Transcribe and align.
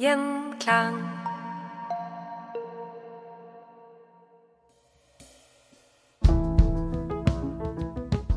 Gjenklang. 0.00 0.94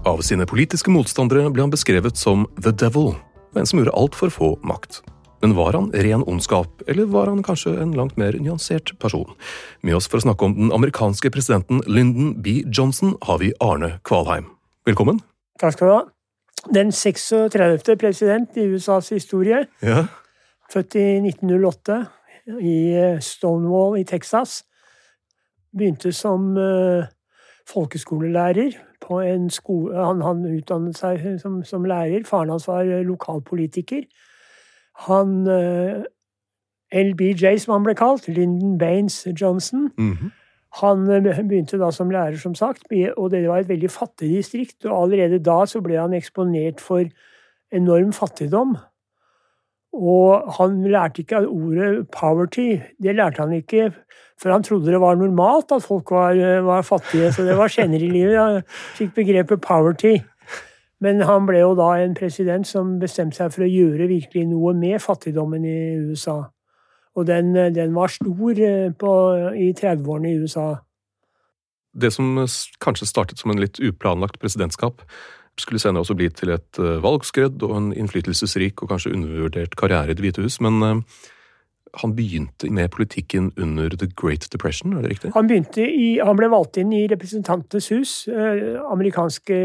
Av 0.03 0.19
sine 0.19 0.43
politiske 0.43 0.91
motstandere 0.91 1.47
ble 1.53 1.63
han 1.63 1.71
beskrevet 1.71 2.19
som 2.19 2.43
The 2.57 2.73
Devil, 2.75 3.13
en 3.55 3.69
som 3.69 3.79
gjorde 3.79 3.93
alt 3.95 4.17
for 4.19 4.27
å 4.27 4.35
få 4.35 4.49
makt. 4.67 4.99
Men 5.39 5.55
var 5.55 5.77
han 5.77 5.87
ren 5.95 6.25
ondskap, 6.27 6.83
eller 6.83 7.07
var 7.13 7.31
han 7.31 7.39
kanskje 7.47 7.77
en 7.79 7.93
langt 7.95 8.19
mer 8.19 8.35
nyansert 8.35 8.91
person? 8.99 9.31
Med 9.87 9.95
oss 9.95 10.09
for 10.11 10.19
å 10.19 10.25
snakke 10.25 10.43
om 10.43 10.57
den 10.57 10.73
amerikanske 10.75 11.31
presidenten 11.31 11.79
Lyndon 11.87 12.33
B. 12.43 12.65
Johnson 12.67 13.15
har 13.23 13.39
vi 13.39 13.53
Arne 13.63 14.01
Kvalheim. 14.03 14.49
Velkommen. 14.83 15.23
Takk 15.63 15.77
skal 15.77 15.87
du 15.87 15.93
ha. 15.93 16.01
Den 16.75 16.91
36. 16.91 17.95
president 18.03 18.59
i 18.59 18.67
USAs 18.75 19.13
historie, 19.15 19.63
Ja. 19.79 20.09
Født 20.71 20.95
i 20.95 21.07
1908 21.27 22.05
i 22.61 22.77
eh, 22.95 23.19
Stonewall 23.19 23.99
i 23.99 24.03
Texas. 24.03 24.63
Begynte 25.73 26.11
som 26.13 26.57
eh, 26.57 27.05
folkeskolelærer 27.69 28.75
på 29.03 29.19
en 29.19 29.49
skole 29.49 29.95
Han, 30.05 30.21
han 30.21 30.43
utdannet 30.47 30.97
seg 30.97 31.23
som, 31.41 31.63
som 31.67 31.83
lærer. 31.87 32.23
Faren 32.27 32.49
hans 32.53 32.67
var 32.67 32.83
eh, 32.85 33.03
lokalpolitiker. 33.07 34.03
Han 35.07 35.47
eh, 35.49 36.03
LBJ, 36.93 37.57
som 37.63 37.73
han 37.77 37.83
ble 37.87 37.95
kalt, 37.97 38.27
Lyndon 38.29 38.77
Baines 38.77 39.23
Johnson, 39.41 39.89
Mhm. 39.97 40.31
han 40.81 41.09
eh, 41.09 41.21
begynte 41.41 41.79
da 41.81 41.89
som 41.91 42.11
lærer, 42.13 42.37
som 42.37 42.55
sagt, 42.55 42.85
og 43.17 43.31
det 43.31 43.47
var 43.49 43.57
et 43.63 43.69
veldig 43.69 43.89
fattig 43.91 44.29
distrikt. 44.35 44.85
Og 44.85 45.03
allerede 45.03 45.39
da 45.43 45.63
så 45.65 45.81
ble 45.81 45.97
han 45.97 46.13
eksponert 46.13 46.81
for 46.81 47.03
enorm 47.73 48.13
fattigdom. 48.13 48.75
Og 49.93 50.53
han 50.57 50.83
lærte 50.89 51.21
ikke 51.21 51.47
ordet 51.47 52.07
'poverty'. 52.09 52.81
Det 53.03 53.15
lærte 53.15 53.41
han 53.41 53.53
ikke, 53.53 53.91
for 54.41 54.51
han 54.51 54.63
trodde 54.63 54.91
det 54.91 55.01
var 55.01 55.15
normalt 55.15 55.71
at 55.71 55.83
folk 55.83 56.11
var, 56.11 56.61
var 56.61 56.81
fattige. 56.81 57.31
Så 57.31 57.43
det 57.43 57.57
var 57.57 57.67
senere 57.67 58.01
i 58.01 58.09
livet 58.09 58.37
han 58.37 58.61
fikk 58.97 59.15
begrepet 59.15 59.65
'poverty'. 59.65 60.23
Men 61.03 61.21
han 61.21 61.45
ble 61.45 61.59
jo 61.59 61.75
da 61.75 61.89
en 61.99 62.15
president 62.15 62.67
som 62.67 62.99
bestemte 62.99 63.35
seg 63.35 63.51
for 63.53 63.65
å 63.65 63.69
gjøre 63.69 64.07
virkelig 64.07 64.47
noe 64.47 64.73
med 64.73 65.01
fattigdommen 65.03 65.65
i 65.67 65.79
USA. 66.09 66.43
Og 67.15 67.27
den, 67.27 67.53
den 67.75 67.93
var 67.95 68.07
stor 68.07 68.51
eh, 68.57 68.89
på, 68.99 69.11
i 69.53 69.73
30-årene 69.77 70.31
i 70.31 70.39
USA. 70.41 70.67
Det 71.93 72.09
som 72.13 72.39
kanskje 72.81 73.09
startet 73.09 73.41
som 73.41 73.51
en 73.53 73.61
litt 73.61 73.77
uplanlagt 73.83 74.39
presidentskap, 74.41 75.03
skulle 75.59 75.79
senere 75.79 76.01
også 76.01 76.15
bli 76.17 76.29
til 76.33 76.53
et 76.55 76.79
eh, 76.81 76.97
valgskredd 77.03 77.63
og 77.65 77.75
en 77.77 77.91
innflytelsesrik 77.93 78.81
og 78.81 78.89
kanskje 78.89 79.13
undervurdert 79.13 79.75
karriere 79.77 80.11
i 80.11 80.17
Det 80.17 80.25
hvite 80.25 80.41
hus, 80.41 80.59
men 80.61 80.81
eh, 80.83 81.01
han 82.01 82.15
begynte 82.15 82.71
med 82.73 82.89
politikken 82.89 83.51
under 83.57 83.89
The 83.89 84.09
Great 84.17 84.47
Depression, 84.53 84.93
er 84.97 85.01
det 85.01 85.11
riktig? 85.11 85.31
Han, 85.35 85.51
i, 85.77 86.19
han 86.19 86.37
ble 86.37 86.49
valgt 86.49 86.79
inn 86.81 86.93
i 86.93 87.05
Representantenes 87.07 87.89
hus. 87.93 88.27
Eh, 88.27 88.79
amerikanske 88.89 89.57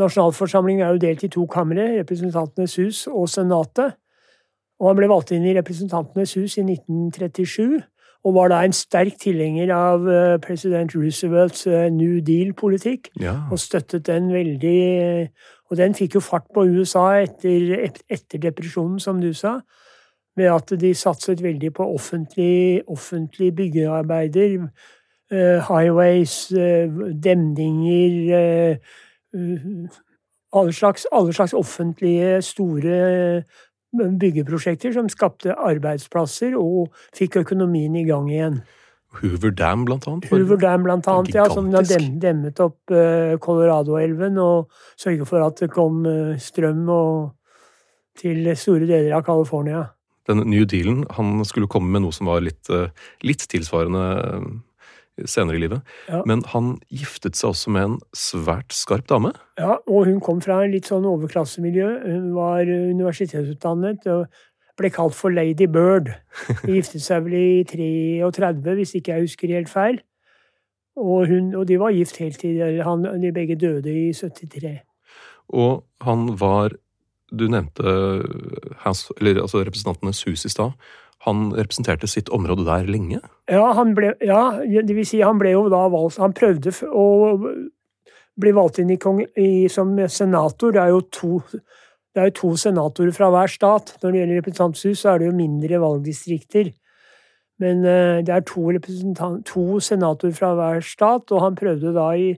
nasjonalforsamling 0.00 0.80
er 0.80 0.94
jo 0.94 1.02
delt 1.02 1.24
i 1.26 1.32
to 1.32 1.44
kamre, 1.50 1.98
Representantenes 1.98 2.76
hus 2.80 3.06
og 3.10 3.28
Senatet. 3.28 3.98
Og 4.80 4.88
han 4.88 4.96
ble 4.96 5.10
valgt 5.10 5.34
inn 5.36 5.44
i 5.44 5.54
Representantenes 5.58 6.34
hus 6.40 6.56
i 6.56 6.64
1937, 6.64 7.82
og 8.24 8.34
var 8.34 8.50
da 8.52 8.60
en 8.64 8.72
sterk 8.76 9.16
tilhenger 9.20 9.72
av 9.74 10.08
eh, 10.08 10.36
president 10.44 10.92
Roosevelts 10.96 11.66
eh, 11.66 11.88
New 11.92 12.20
Deal-politikk. 12.20 13.08
Ja. 13.20 13.36
og 13.50 13.58
støttet 13.58 14.06
den 14.06 14.32
veldig 14.32 15.30
Og 15.70 15.76
den 15.76 15.94
fikk 15.94 16.14
jo 16.14 16.20
fart 16.20 16.48
på 16.54 16.64
USA 16.66 17.22
etter, 17.22 17.92
etter 18.10 18.38
depresjonen, 18.42 18.98
som 19.00 19.20
du 19.20 19.32
sa, 19.32 19.60
ved 20.36 20.50
at 20.50 20.72
de 20.80 20.94
satset 20.94 21.42
veldig 21.42 21.72
på 21.74 21.86
offentlige 21.94 22.82
offentlig 22.88 23.54
byggearbeider. 23.56 24.66
eh, 25.32 25.60
highways, 25.68 26.50
eh, 26.52 26.90
demninger 27.24 28.34
eh, 28.34 28.76
eh, 29.34 29.88
alle, 30.52 30.72
slags, 30.72 31.06
alle 31.12 31.32
slags 31.32 31.52
offentlige, 31.52 32.42
store 32.42 33.42
byggeprosjekter 33.92 34.92
som 34.94 35.08
skapte 35.10 35.56
arbeidsplasser 35.56 36.54
og 36.58 36.92
fikk 37.16 37.40
økonomien 37.42 37.96
i 37.98 38.06
gang 38.08 38.30
igjen. 38.30 38.60
Hoover 39.18 39.50
Dam, 39.50 39.84
blant 39.88 40.06
annet. 40.06 40.28
Hoover 40.30 40.58
Dam, 40.60 40.84
blant 40.86 41.08
annet, 41.10 41.34
ja, 41.34 41.48
som 41.50 41.66
demmet 42.22 42.60
opp 42.62 42.92
eh, 42.94 43.34
Colorado-elven 43.42 44.38
og 44.38 44.70
sørget 44.94 45.26
for 45.26 45.42
at 45.42 45.58
det 45.64 45.72
kom 45.74 46.04
eh, 46.06 46.36
strøm 46.38 46.84
og, 46.94 47.32
til 48.20 48.46
store 48.54 48.86
deler 48.86 49.16
av 49.18 49.24
California. 49.26 49.88
Den 50.30 50.44
New 50.46 50.66
Dealen, 50.68 51.02
han 51.16 51.42
skulle 51.48 51.70
komme 51.70 51.90
med 51.90 52.04
noe 52.04 52.14
som 52.14 52.30
var 52.30 52.44
litt, 52.44 52.70
eh, 52.70 52.92
litt 53.26 53.42
tilsvarende 53.50 54.04
senere 55.28 55.58
i 55.58 55.62
livet. 55.64 55.86
Ja. 56.08 56.22
Men 56.28 56.44
han 56.52 56.76
giftet 56.88 57.38
seg 57.38 57.52
også 57.52 57.72
med 57.74 57.88
en 57.88 57.96
svært 58.16 58.74
skarp 58.76 59.08
dame. 59.10 59.32
Ja, 59.60 59.78
og 59.86 60.06
hun 60.08 60.20
kom 60.24 60.40
fra 60.44 60.62
en 60.64 60.74
litt 60.74 60.90
sånn 60.90 61.08
overklassemiljø. 61.08 61.88
Hun 62.06 62.30
var 62.36 62.62
eh, 62.64 62.90
universitetsutdannet 62.94 64.06
og 64.12 64.26
ble 64.80 64.90
kalt 64.94 65.16
for 65.16 65.32
Lady 65.34 65.68
Bird. 65.70 66.12
De 66.64 66.78
giftet 66.78 67.04
seg 67.04 67.26
vel 67.26 67.36
i 67.36 67.64
33, 67.68 68.76
hvis 68.78 68.94
ikke 68.98 69.16
jeg 69.16 69.28
husker 69.28 69.56
helt 69.58 69.72
feil. 69.72 70.00
Og, 71.00 71.26
hun, 71.30 71.52
og 71.56 71.66
de 71.68 71.78
var 71.80 71.94
gift 71.96 72.18
helt 72.20 72.40
til 72.42 72.80
han, 72.84 73.04
de 73.22 73.32
begge 73.32 73.56
døde 73.60 73.92
i 73.92 74.10
73. 74.12 74.80
Og 75.56 75.84
han 76.06 76.30
var 76.40 76.76
Du 77.30 77.44
nevnte 77.46 77.86
eller, 77.86 79.42
altså 79.42 79.60
Representantenes 79.62 80.24
hus 80.26 80.44
i 80.44 80.50
stad. 80.50 80.72
Han 81.26 81.50
representerte 81.52 82.08
sitt 82.08 82.30
område 82.32 82.64
der 82.64 82.88
lenge. 82.88 83.20
Ja, 83.50 83.72
han 83.76 83.92
ble, 83.96 84.14
ja, 84.24 84.60
det 84.64 84.96
vil 84.96 85.06
si 85.08 85.20
han 85.20 85.40
ble 85.40 85.52
jo 85.52 85.66
da 85.68 85.82
valgt 85.92 86.20
Han 86.22 86.32
prøvde 86.36 86.72
å 86.88 87.06
bli 88.40 88.52
valgt 88.56 88.80
inn 88.80 88.92
i 88.94 88.96
kong, 89.00 89.20
i, 89.36 89.68
som 89.68 89.92
senator. 90.08 90.72
Det 90.72 90.80
er 90.80 90.94
jo 90.94 91.02
to 91.12 91.32
det 92.10 92.18
er 92.18 92.30
jo 92.30 92.36
to 92.40 92.48
senatorer 92.58 93.14
fra 93.14 93.28
hver 93.30 93.50
stat. 93.50 93.92
Når 94.02 94.10
det 94.10 94.20
gjelder 94.20 94.40
representanthus, 94.40 95.02
så 95.02 95.12
er 95.12 95.20
det 95.20 95.28
jo 95.28 95.36
mindre 95.36 95.78
valgdistrikter. 95.82 96.72
Men 97.62 97.84
eh, 97.86 98.22
det 98.26 98.34
er 98.34 98.46
to, 98.48 98.72
to 99.46 99.64
senatorer 99.84 100.34
fra 100.34 100.54
hver 100.58 100.80
stat, 100.82 101.30
og 101.30 101.44
han 101.44 101.58
prøvde 101.58 101.92
da 101.94 102.08
i 102.18 102.32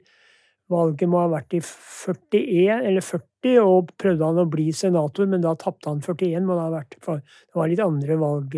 Valget 0.72 1.10
må 1.10 1.20
ha 1.22 1.30
vært 1.32 1.54
i 1.56 1.60
41 1.62 2.86
eller 2.88 3.04
40, 3.04 3.58
og 3.62 3.92
prøvde 4.00 4.28
han 4.28 4.40
å 4.42 4.48
bli 4.50 4.70
senator, 4.76 5.28
men 5.30 5.44
da 5.44 5.54
tapte 5.58 5.90
han 5.90 6.02
41. 6.02 6.46
Må 6.46 6.56
det, 6.56 6.64
ha 6.64 6.72
vært, 6.72 6.96
det 6.98 7.58
var 7.58 7.70
litt 7.70 7.84
andre 7.84 8.18
valg. 8.20 8.56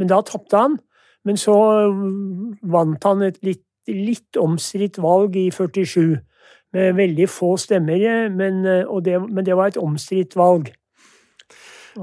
Men 0.00 0.10
da 0.10 0.20
tapte 0.26 0.60
han. 0.60 0.78
Men 1.24 1.40
så 1.40 1.56
vant 2.74 3.08
han 3.08 3.24
et 3.24 3.40
litt, 3.46 3.64
litt 3.88 4.36
omstridt 4.40 5.00
valg 5.00 5.36
i 5.40 5.48
47, 5.52 6.18
med 6.74 6.96
veldig 6.98 7.26
få 7.30 7.54
stemmer, 7.60 8.28
men, 8.34 8.64
det, 9.06 9.20
men 9.22 9.46
det 9.46 9.56
var 9.56 9.70
et 9.70 9.80
omstridt 9.80 10.34
valg. 10.36 10.72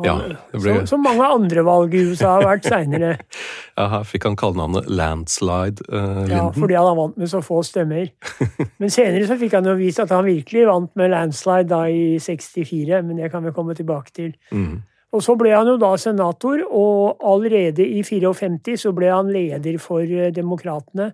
Ja, 0.06 0.16
ble... 0.54 0.62
som, 0.62 0.88
som, 0.88 1.02
mange 1.04 1.26
andre 1.28 1.64
valg 1.68 1.96
i 1.98 2.04
USA 2.08 2.38
har 2.38 2.46
vært 2.48 2.68
seinere. 2.70 3.16
ja, 3.80 3.88
her 3.92 4.06
fikk 4.08 4.30
han 4.30 4.38
kallenavnet 4.40 4.88
Landslide 4.88 5.84
uh, 5.92 6.24
Ja, 6.32 6.46
fordi 6.56 6.78
han 6.78 7.00
vant 7.00 7.20
med 7.20 7.32
så 7.32 7.42
få 7.44 7.60
stemmer. 7.68 8.08
Men 8.82 8.94
senere 8.94 9.28
så 9.28 9.38
fikk 9.42 9.58
han 9.60 9.68
jo 9.68 9.76
vist 9.80 10.00
at 10.04 10.14
han 10.16 10.28
virkelig 10.28 10.64
vant 10.70 10.96
med 11.00 11.12
landslide 11.12 11.68
da 11.72 11.84
i 11.92 12.16
64, 12.22 13.02
men 13.06 13.20
det 13.20 13.32
kan 13.34 13.44
vi 13.46 13.54
komme 13.56 13.76
tilbake 13.78 14.14
til. 14.16 14.32
Mm. 14.52 14.82
Og 15.12 15.24
så 15.24 15.36
ble 15.40 15.52
han 15.52 15.68
jo 15.68 15.78
da 15.80 15.92
senator, 16.00 16.64
og 16.68 17.24
allerede 17.28 17.84
i 17.84 18.04
54 18.08 18.78
så 18.86 18.94
ble 18.96 19.12
han 19.12 19.32
leder 19.32 19.80
for 19.82 20.06
eh, 20.06 20.32
Demokratene 20.34 21.12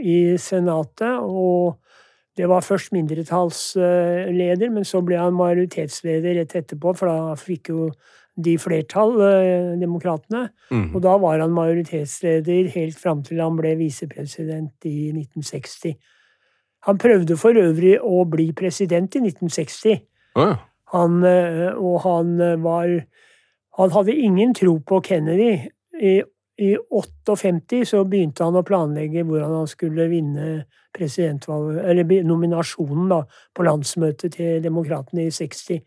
i 0.00 0.36
Senatet. 0.40 1.16
og 1.20 1.80
det 2.36 2.48
var 2.48 2.60
først 2.60 2.92
mindretallsleder, 2.94 4.70
men 4.70 4.84
så 4.86 5.02
ble 5.04 5.18
han 5.18 5.36
majoritetsleder 5.36 6.38
rett 6.38 6.54
etterpå, 6.56 6.94
for 6.96 7.10
da 7.10 7.34
fikk 7.38 7.72
jo 7.72 7.90
de 8.40 8.54
flertall, 8.58 9.16
eh, 9.26 9.72
demokratene. 9.80 10.48
Mm. 10.70 10.94
Og 10.94 11.02
da 11.02 11.16
var 11.18 11.40
han 11.42 11.50
majoritetsleder 11.50 12.70
helt 12.76 12.98
fram 12.98 13.24
til 13.26 13.42
han 13.42 13.58
ble 13.58 13.74
visepresident 13.80 14.86
i 14.88 15.10
1960. 15.12 15.96
Han 16.88 16.98
prøvde 16.98 17.36
for 17.36 17.58
øvrig 17.58 17.98
å 18.00 18.24
bli 18.30 18.52
president 18.56 19.16
i 19.18 19.24
1960. 19.26 20.00
Oh, 20.38 20.46
ja. 20.46 20.56
han, 20.94 21.22
eh, 21.24 21.74
og 21.74 22.00
han 22.06 22.38
var 22.62 23.00
Han 23.78 23.90
hadde 23.90 24.12
ingen 24.12 24.52
tro 24.52 24.78
på 24.78 24.98
Kennedy. 25.00 25.70
I, 26.60 26.74
I 26.76 27.02
58 27.36 27.84
så 27.88 28.02
begynte 28.04 28.44
han 28.44 28.58
å 28.58 28.64
planlegge 28.66 29.24
hvordan 29.24 29.54
han 29.62 29.68
skulle 29.70 30.08
vinne 30.10 30.66
nominasjonen 32.28 33.08
da, 33.08 33.22
på 33.56 33.64
landsmøtet 33.64 34.36
til 34.36 34.62
Demokratene 34.64 35.28
i 35.28 35.32
60. 35.32 35.80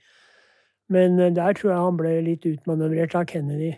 Men 0.94 1.20
eh, 1.20 1.34
der 1.36 1.54
tror 1.58 1.72
jeg 1.72 1.88
han 1.88 2.00
ble 2.00 2.14
litt 2.26 2.48
utmanøvrert 2.50 3.16
av 3.20 3.28
Kennedy. 3.30 3.74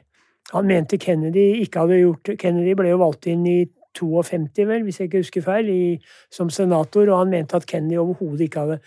Han 0.54 0.70
mente 0.70 1.02
Kennedy 1.02 1.64
ikke 1.64 1.84
hadde 1.84 2.04
gjort 2.04 2.36
Kennedy 2.40 2.76
ble 2.78 2.94
jo 2.94 3.02
valgt 3.02 3.28
inn 3.32 3.46
i 3.50 3.60
52, 3.96 4.66
vel, 4.68 4.84
hvis 4.84 5.00
jeg 5.00 5.10
ikke 5.10 5.24
husker 5.24 5.44
feil, 5.46 5.70
i, 5.72 5.84
som 6.32 6.50
senator, 6.52 7.08
og 7.10 7.22
han 7.24 7.32
mente 7.32 7.56
at 7.56 7.68
Kennedy 7.70 7.98
overhodet 8.02 8.48
ikke 8.48 8.66
hadde, 8.66 8.80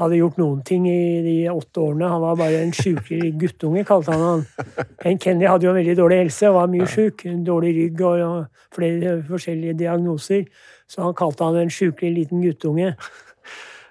hadde, 0.00 0.18
gjort 0.18 0.38
noen 0.40 0.60
ting 0.66 0.86
i 0.88 1.22
de 1.24 1.36
åtte 1.52 1.82
årene. 1.82 2.08
Han 2.08 2.22
var 2.24 2.38
bare 2.40 2.62
en 2.64 2.72
sjukelig 2.76 3.32
guttunge, 3.40 3.84
kalte 3.88 4.14
han 4.14 4.22
han. 4.24 5.18
Kennedy 5.20 5.48
hadde 5.50 5.68
jo 5.68 5.74
veldig 5.76 5.96
dårlig 5.98 6.22
helse 6.24 6.48
og 6.50 6.60
var 6.60 6.70
mye 6.72 6.88
sjuk. 6.90 7.26
Dårlig 7.46 7.74
rygg 7.80 8.06
og, 8.08 8.46
flere 8.72 9.18
forskjellige 9.28 9.76
diagnoser. 9.82 10.48
Så 10.88 11.04
han 11.04 11.16
kalte 11.16 11.44
han 11.44 11.60
en 11.60 11.72
sjukelig 11.72 12.14
liten 12.16 12.42
guttunge. 12.44 12.94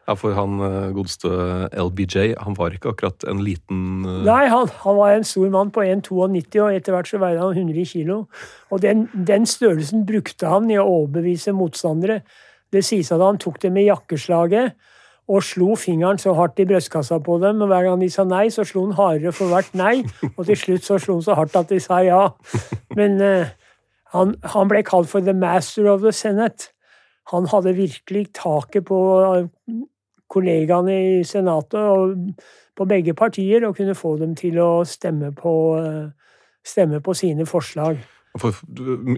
Ja, 0.09 0.15
for 0.17 0.33
han 0.33 0.57
eh, 0.65 0.89
godeste 0.95 1.29
LBJ, 1.77 2.33
han 2.41 2.55
var 2.57 2.73
ikke 2.73 2.89
akkurat 2.95 3.23
en 3.29 3.43
liten 3.45 4.01
uh... 4.01 4.23
Nei, 4.25 4.47
han, 4.49 4.65
han, 4.81 4.97
var 4.97 5.13
en 5.13 5.27
stor 5.27 5.51
mann 5.53 5.69
på 5.71 5.83
1,92, 5.85 6.57
og 6.63 6.73
etter 6.73 6.95
hvert 6.95 7.11
så 7.11 7.19
veide 7.21 7.43
han 7.43 7.53
100 7.53 7.85
kilo. 7.91 8.23
Og 8.73 8.81
den, 8.81 9.05
den, 9.13 9.45
størrelsen 9.45 10.07
brukte 10.09 10.49
han 10.49 10.71
i 10.73 10.79
å 10.81 10.87
overbevise 10.89 11.53
motstandere. 11.53 12.23
Det 12.73 12.81
sies 12.87 13.13
at 13.13 13.21
han 13.21 13.37
tok 13.41 13.61
det 13.61 13.71
med 13.75 13.85
jakkeslaget 13.91 14.73
og 15.29 15.43
slo 15.45 15.75
fingeren 15.79 16.17
så 16.19 16.33
hardt 16.33 16.59
i 16.59 16.65
brystkassa 16.65 17.19
på 17.23 17.37
dem. 17.43 17.61
Og 17.61 17.69
hver 17.71 17.85
gang 17.87 18.01
de 18.01 18.09
sa 18.09 18.25
nei, 18.27 18.47
så 18.49 18.65
slo 18.67 18.87
han 18.87 18.97
hardere 18.97 19.31
for 19.35 19.51
hvert 19.53 19.73
nei. 19.77 20.01
Og 20.35 20.45
til 20.47 20.57
slutt 20.57 20.87
så 20.87 20.97
slo 20.99 21.19
han 21.19 21.25
så 21.25 21.37
hardt 21.37 21.55
at 21.55 21.69
de 21.69 21.79
sa 21.79 22.01
ja. 22.03 22.25
Men 22.97 23.21
uh, 23.21 23.51
han, 24.15 24.35
han 24.43 24.71
ble 24.71 24.83
kalt 24.83 25.09
for 25.09 25.23
the 25.23 25.33
master 25.33 25.87
of 25.91 26.01
the 26.01 26.11
senate 26.11 26.71
han 27.31 27.47
hadde 27.47 27.75
virkelig 27.77 28.25
taket 28.35 28.85
på 28.85 28.99
eh, 29.21 29.47
kollegaene 30.31 30.95
i 31.19 31.23
Senatet 31.27 31.79
og 31.79 32.15
på 32.77 32.87
begge 32.87 33.13
partier 33.13 33.65
og 33.67 33.75
kunne 33.77 33.95
få 33.95 34.15
dem 34.21 34.35
til 34.35 34.59
å 34.63 34.71
stemme 34.87 35.31
på, 35.35 35.53
eh, 35.79 36.09
stemme 36.65 37.01
på 37.01 37.15
sine 37.17 37.45
forslag. 37.45 37.99
For, 38.39 38.55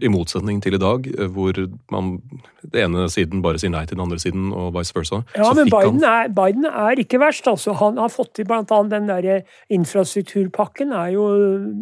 I 0.01 0.10
motsetning 0.10 0.57
til 0.63 0.74
i 0.74 0.81
dag, 0.81 1.06
eh, 1.13 1.30
hvor 1.30 1.57
man 1.94 2.15
den 2.63 2.80
ene 2.88 3.06
siden 3.13 3.44
bare 3.45 3.62
sier 3.62 3.69
nei 3.74 3.83
til 3.86 4.00
den 4.00 4.06
andre 4.07 4.18
siden, 4.21 4.48
og 4.57 4.71
vice 4.74 4.95
versa. 4.95 5.21
Ja, 5.38 5.51
men 5.54 5.69
Biden, 5.69 6.01
han... 6.01 6.10
er, 6.10 6.31
Biden, 6.33 6.65
er, 6.65 6.98
ikke 7.04 7.21
verst. 7.21 7.48
altså. 7.48 7.75
Han 7.77 8.01
har 8.01 8.10
fått 8.10 8.33
til 8.39 8.50
bl.a. 8.50 8.63
den 8.65 9.12
der 9.12 9.45
infrastrukturpakken, 9.69 10.95
er 10.98 11.13
jo, 11.13 11.27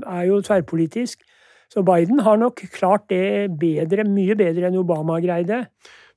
er 0.04 0.28
jo 0.28 0.42
tverrpolitisk. 0.44 1.24
Så 1.72 1.86
Biden 1.88 2.20
har 2.20 2.36
nok 2.36 2.66
klart 2.74 3.08
det 3.10 3.48
bedre, 3.60 4.04
mye 4.04 4.36
bedre 4.36 4.68
enn 4.68 4.80
Obama 4.82 5.22
greide. 5.24 5.64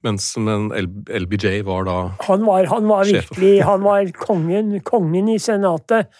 Mens 0.05 0.32
men 0.37 0.69
LBJ 0.75 1.62
var 1.64 1.87
da 1.88 1.99
Han 2.26 2.43
var, 2.44 2.67
han 2.69 2.88
var 2.90 3.06
virkelig 3.08 3.55
Han 3.64 3.84
var 3.87 4.10
kongen, 4.19 4.75
kongen 4.84 5.31
i 5.32 5.38
Senatet. 5.40 6.10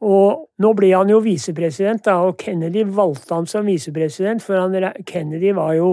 Og 0.00 0.46
nå 0.62 0.70
ble 0.76 0.94
han 0.94 1.10
jo 1.12 1.20
visepresident, 1.20 2.06
og 2.08 2.38
Kennedy 2.40 2.86
valgte 2.88 3.36
han 3.36 3.48
som 3.48 3.68
visepresident, 3.68 4.42
for 4.42 4.56
han, 4.56 4.92
Kennedy 5.06 5.52
var 5.56 5.74
jo 5.76 5.92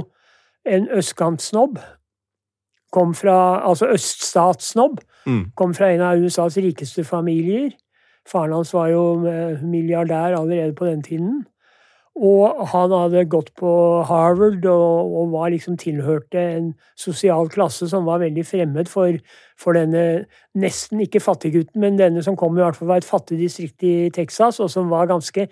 en 0.67 0.87
østkantsnobb. 0.95 1.79
Kom 2.91 3.11
fra 3.15 3.59
Altså 3.67 3.89
øststatssnobb. 3.91 5.01
Mm. 5.27 5.43
Kom 5.55 5.73
fra 5.75 5.91
en 5.91 6.01
av 6.07 6.23
USAs 6.23 6.55
rikeste 6.63 7.03
familier. 7.03 7.73
Faren 8.27 8.55
hans 8.55 8.73
var 8.73 8.87
jo 8.91 9.03
eh, 9.27 9.63
milliardær 9.63 10.37
allerede 10.39 10.75
på 10.75 10.85
den 10.85 11.03
tiden. 11.03 11.45
Og 12.17 12.63
han 12.71 12.93
hadde 12.95 13.27
gått 13.29 13.51
på 13.59 13.69
Harvard 14.09 14.65
og, 14.65 15.15
og 15.19 15.33
var 15.35 15.51
liksom 15.53 15.75
tilhørte 15.77 16.41
en 16.57 16.71
sosial 16.97 17.49
klasse 17.53 17.85
som 17.91 18.07
var 18.09 18.23
veldig 18.23 18.45
fremmed 18.45 18.89
for, 18.89 19.19
for 19.59 19.77
denne 19.77 20.25
nesten 20.57 21.03
ikke 21.05 21.21
fattiggutten, 21.21 21.77
men 21.83 21.99
denne 21.99 22.23
som 22.25 22.37
kom 22.39 22.57
i 22.57 22.63
hvert 22.63 22.79
fall 22.79 22.89
fra 22.89 22.97
et 22.97 23.05
fattig 23.05 23.37
distrikt 23.43 23.85
i 23.85 24.09
Texas, 24.13 24.57
og 24.59 24.71
som 24.73 24.89
var 24.89 25.11
ganske 25.11 25.45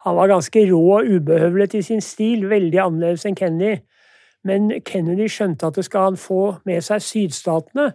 han 0.00 0.16
var 0.16 0.30
ganske 0.30 0.60
rå 0.70 0.80
og 0.96 1.08
ubehøvlet 1.08 1.74
i 1.76 1.82
sin 1.84 2.00
stil, 2.00 2.46
veldig 2.48 2.78
annerledes 2.80 3.26
enn 3.28 3.36
Kennedy. 3.36 3.82
Men 4.48 4.70
Kennedy 4.86 5.26
skjønte 5.28 5.68
at 5.68 5.76
det 5.76 5.84
skal 5.84 6.08
han 6.08 6.16
få 6.16 6.54
med 6.64 6.80
seg 6.84 7.04
sydstatene. 7.04 7.90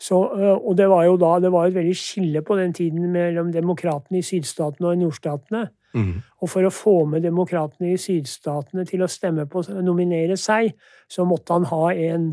Så, 0.00 0.16
og 0.54 0.76
det 0.78 0.86
var 0.88 1.04
jo 1.08 1.16
da 1.20 1.32
det 1.42 1.50
var 1.52 1.66
et 1.66 1.74
veldig 1.74 1.96
skille 1.98 2.42
på 2.46 2.56
den 2.56 2.72
tiden 2.72 3.10
mellom 3.12 3.50
demokratene 3.52 4.22
i 4.22 4.24
sydstatene 4.24 4.92
og 4.92 4.94
i 4.94 5.02
nordstatene. 5.02 5.66
Mm. 5.96 6.20
Og 6.42 6.50
for 6.52 6.66
å 6.66 6.74
få 6.74 6.96
med 7.10 7.24
demokratene 7.26 7.94
i 7.94 7.98
sydstatene 8.00 8.84
til 8.88 9.02
å 9.02 9.10
stemme 9.10 9.46
på 9.50 9.64
å 9.64 9.82
nominere 9.82 10.36
seg, 10.38 10.72
så 11.10 11.26
måtte 11.28 11.56
han 11.56 11.66
ha 11.70 11.90
en 11.94 12.30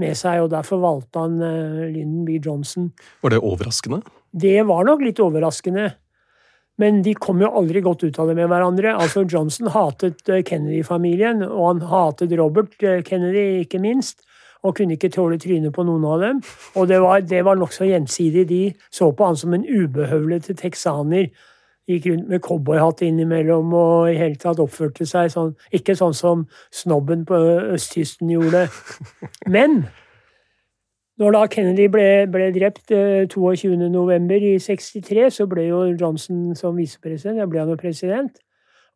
med 0.00 0.16
seg, 0.18 0.44
og 0.44 0.52
derfor 0.54 0.80
valgte 0.82 1.24
han 1.24 1.40
uh, 1.42 1.88
Lyndon 1.90 2.24
B. 2.28 2.38
Johnson. 2.40 2.90
Var 3.24 3.34
det 3.34 3.42
overraskende? 3.44 4.00
Det 4.30 4.62
var 4.68 4.86
nok 4.88 5.04
litt 5.04 5.20
overraskende. 5.22 5.90
Men 6.80 7.02
de 7.04 7.12
kom 7.18 7.42
jo 7.42 7.50
aldri 7.60 7.82
godt 7.84 8.06
ut 8.06 8.18
av 8.22 8.30
det 8.30 8.38
med 8.38 8.48
hverandre. 8.48 8.94
Altså, 8.96 9.26
Johnson 9.28 9.68
hatet 9.74 10.22
uh, 10.30 10.40
Kennedy-familien, 10.46 11.44
og 11.44 11.66
han 11.66 11.84
hatet 11.90 12.32
Robert 12.40 12.72
uh, 12.80 13.00
Kennedy, 13.04 13.66
ikke 13.66 13.82
minst. 13.82 14.24
Og 14.64 14.74
kunne 14.76 14.96
ikke 14.96 15.08
tåle 15.12 15.38
trynet 15.40 15.72
på 15.72 15.84
noen 15.88 16.02
av 16.04 16.20
dem. 16.20 16.40
Og 16.76 16.88
det 16.88 16.98
var, 17.00 17.22
det 17.24 17.44
var 17.46 17.56
nokså 17.56 17.86
gjensidig. 17.88 18.44
De 18.48 18.64
så 18.92 19.08
på 19.16 19.28
han 19.30 19.38
som 19.40 19.54
en 19.56 19.64
ubehøvlete 19.64 20.52
texaner 20.60 21.30
gikk 21.90 22.10
rundt 22.10 22.28
med 22.30 22.42
cowboyhatt 22.44 23.02
innimellom 23.06 23.72
og 23.76 24.10
i 24.10 24.18
hele 24.18 24.38
tatt 24.40 24.62
oppførte 24.62 25.06
seg 25.08 25.32
sånn 25.32 25.54
Ikke 25.74 25.96
sånn 25.98 26.14
som 26.16 26.46
snobben 26.74 27.24
på 27.28 27.38
østkysten 27.76 28.30
gjorde. 28.32 28.68
Men 29.54 29.82
når 31.20 31.34
da 31.36 31.40
Kennedy 31.52 31.88
ble, 31.92 32.06
ble 32.32 32.46
drept 32.54 32.92
22.11. 32.92 34.30
Eh, 34.32 34.46
i 34.54 34.60
63, 34.64 35.26
så 35.36 35.44
ble 35.50 35.66
jo 35.68 35.82
Johnson 35.92 36.54
som 36.56 36.78
visepresident. 36.80 37.42
Da 37.42 37.48
ble 37.50 37.60
han 37.60 37.74
jo 37.74 37.76
president. 37.80 38.40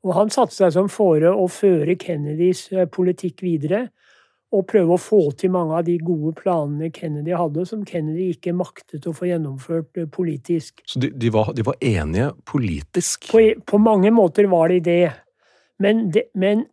Og 0.04 0.14
han 0.16 0.32
satte 0.32 0.56
seg 0.56 0.72
som 0.72 0.88
fore 0.92 1.32
å 1.32 1.44
føre 1.52 1.98
Kennedys 2.00 2.70
eh, 2.72 2.88
politikk 2.88 3.44
videre 3.44 3.88
og 4.54 4.66
prøve 4.70 4.94
å 4.94 5.00
få 5.00 5.20
til 5.38 5.52
mange 5.54 5.78
av 5.78 5.86
de 5.86 5.96
gode 6.02 6.34
planene 6.38 6.90
Kennedy 6.94 7.34
hadde, 7.34 7.64
som 7.68 7.82
Kennedy 7.88 8.30
ikke 8.34 8.54
maktet 8.56 9.08
å 9.08 9.14
få 9.16 9.28
gjennomført 9.30 10.00
eh, 10.00 10.08
politisk. 10.10 10.84
Så 10.86 11.02
de, 11.02 11.10
de, 11.10 11.32
var, 11.34 11.52
de 11.56 11.66
var, 11.66 11.78
enige 11.82 12.30
politisk? 12.46 13.30
På, 13.32 13.42
på, 13.66 13.80
mange 13.82 14.12
måter 14.14 14.48
var 14.52 14.70
de 14.72 14.80
det. 14.84 15.12
Men, 15.82 16.06
det, 16.14 16.28
men 16.38 16.64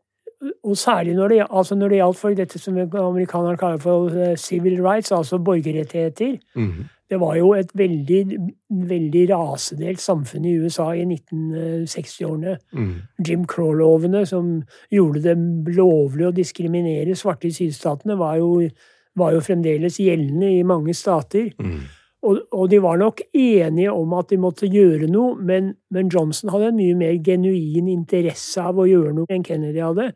og 0.64 0.78
særlig 0.78 1.14
når 1.16 1.28
det, 1.28 1.46
altså 1.50 1.76
når 1.76 1.90
det 1.90 1.98
gjaldt 1.98 2.18
for 2.18 2.38
dette 2.38 2.60
som 2.60 2.78
amerikanerne 2.78 3.58
kaller 3.58 3.78
for 3.78 4.10
eh, 4.10 4.38
civil 4.38 4.82
rights, 4.82 5.12
altså 5.12 5.38
borgerrettigheter. 5.38 6.38
Mm 6.56 6.70
-hmm. 6.70 6.84
Det 7.10 7.20
var 7.20 7.36
jo 7.36 7.54
et 7.54 7.72
veldig, 7.76 8.38
veldig 8.70 9.30
rasedelt 9.30 10.00
samfunn 10.00 10.46
i 10.46 10.58
USA 10.58 10.92
i 10.92 11.04
1960-årene. 11.04 12.58
Mm. 12.74 12.94
Jim 13.28 13.46
Crow-lovene 13.46 14.26
som 14.26 14.64
gjorde 14.92 15.22
det 15.22 15.38
lovlig 15.76 16.28
å 16.28 16.32
diskriminere 16.32 17.16
svarte 17.16 17.48
i 17.48 17.52
sydstatene, 17.52 18.18
var 18.18 18.36
jo, 18.36 18.70
var 19.16 19.34
jo 19.34 19.40
fremdeles 19.40 20.00
gjeldende 20.00 20.60
i 20.60 20.64
mange 20.64 20.94
stater. 20.94 21.50
Mm. 21.60 21.80
Og, 22.22 22.38
og, 22.54 22.68
de 22.70 22.78
var 22.84 23.00
nok 23.02 23.24
enige 23.34 23.92
om 23.92 24.12
at 24.14 24.30
de 24.30 24.38
måtte 24.38 24.70
gjøre 24.70 25.08
noe, 25.10 25.34
men, 25.42 25.72
men, 25.90 26.10
Johnson 26.14 26.52
hadde 26.54 26.68
en 26.70 26.78
mye 26.78 26.98
mer 27.00 27.16
genuin 27.26 27.88
interesse 27.90 28.62
av 28.62 28.78
å 28.78 28.86
gjøre 28.86 29.16
noe 29.18 29.34
enn 29.34 29.46
Kennedy 29.46 29.82
hadde. 29.82 30.12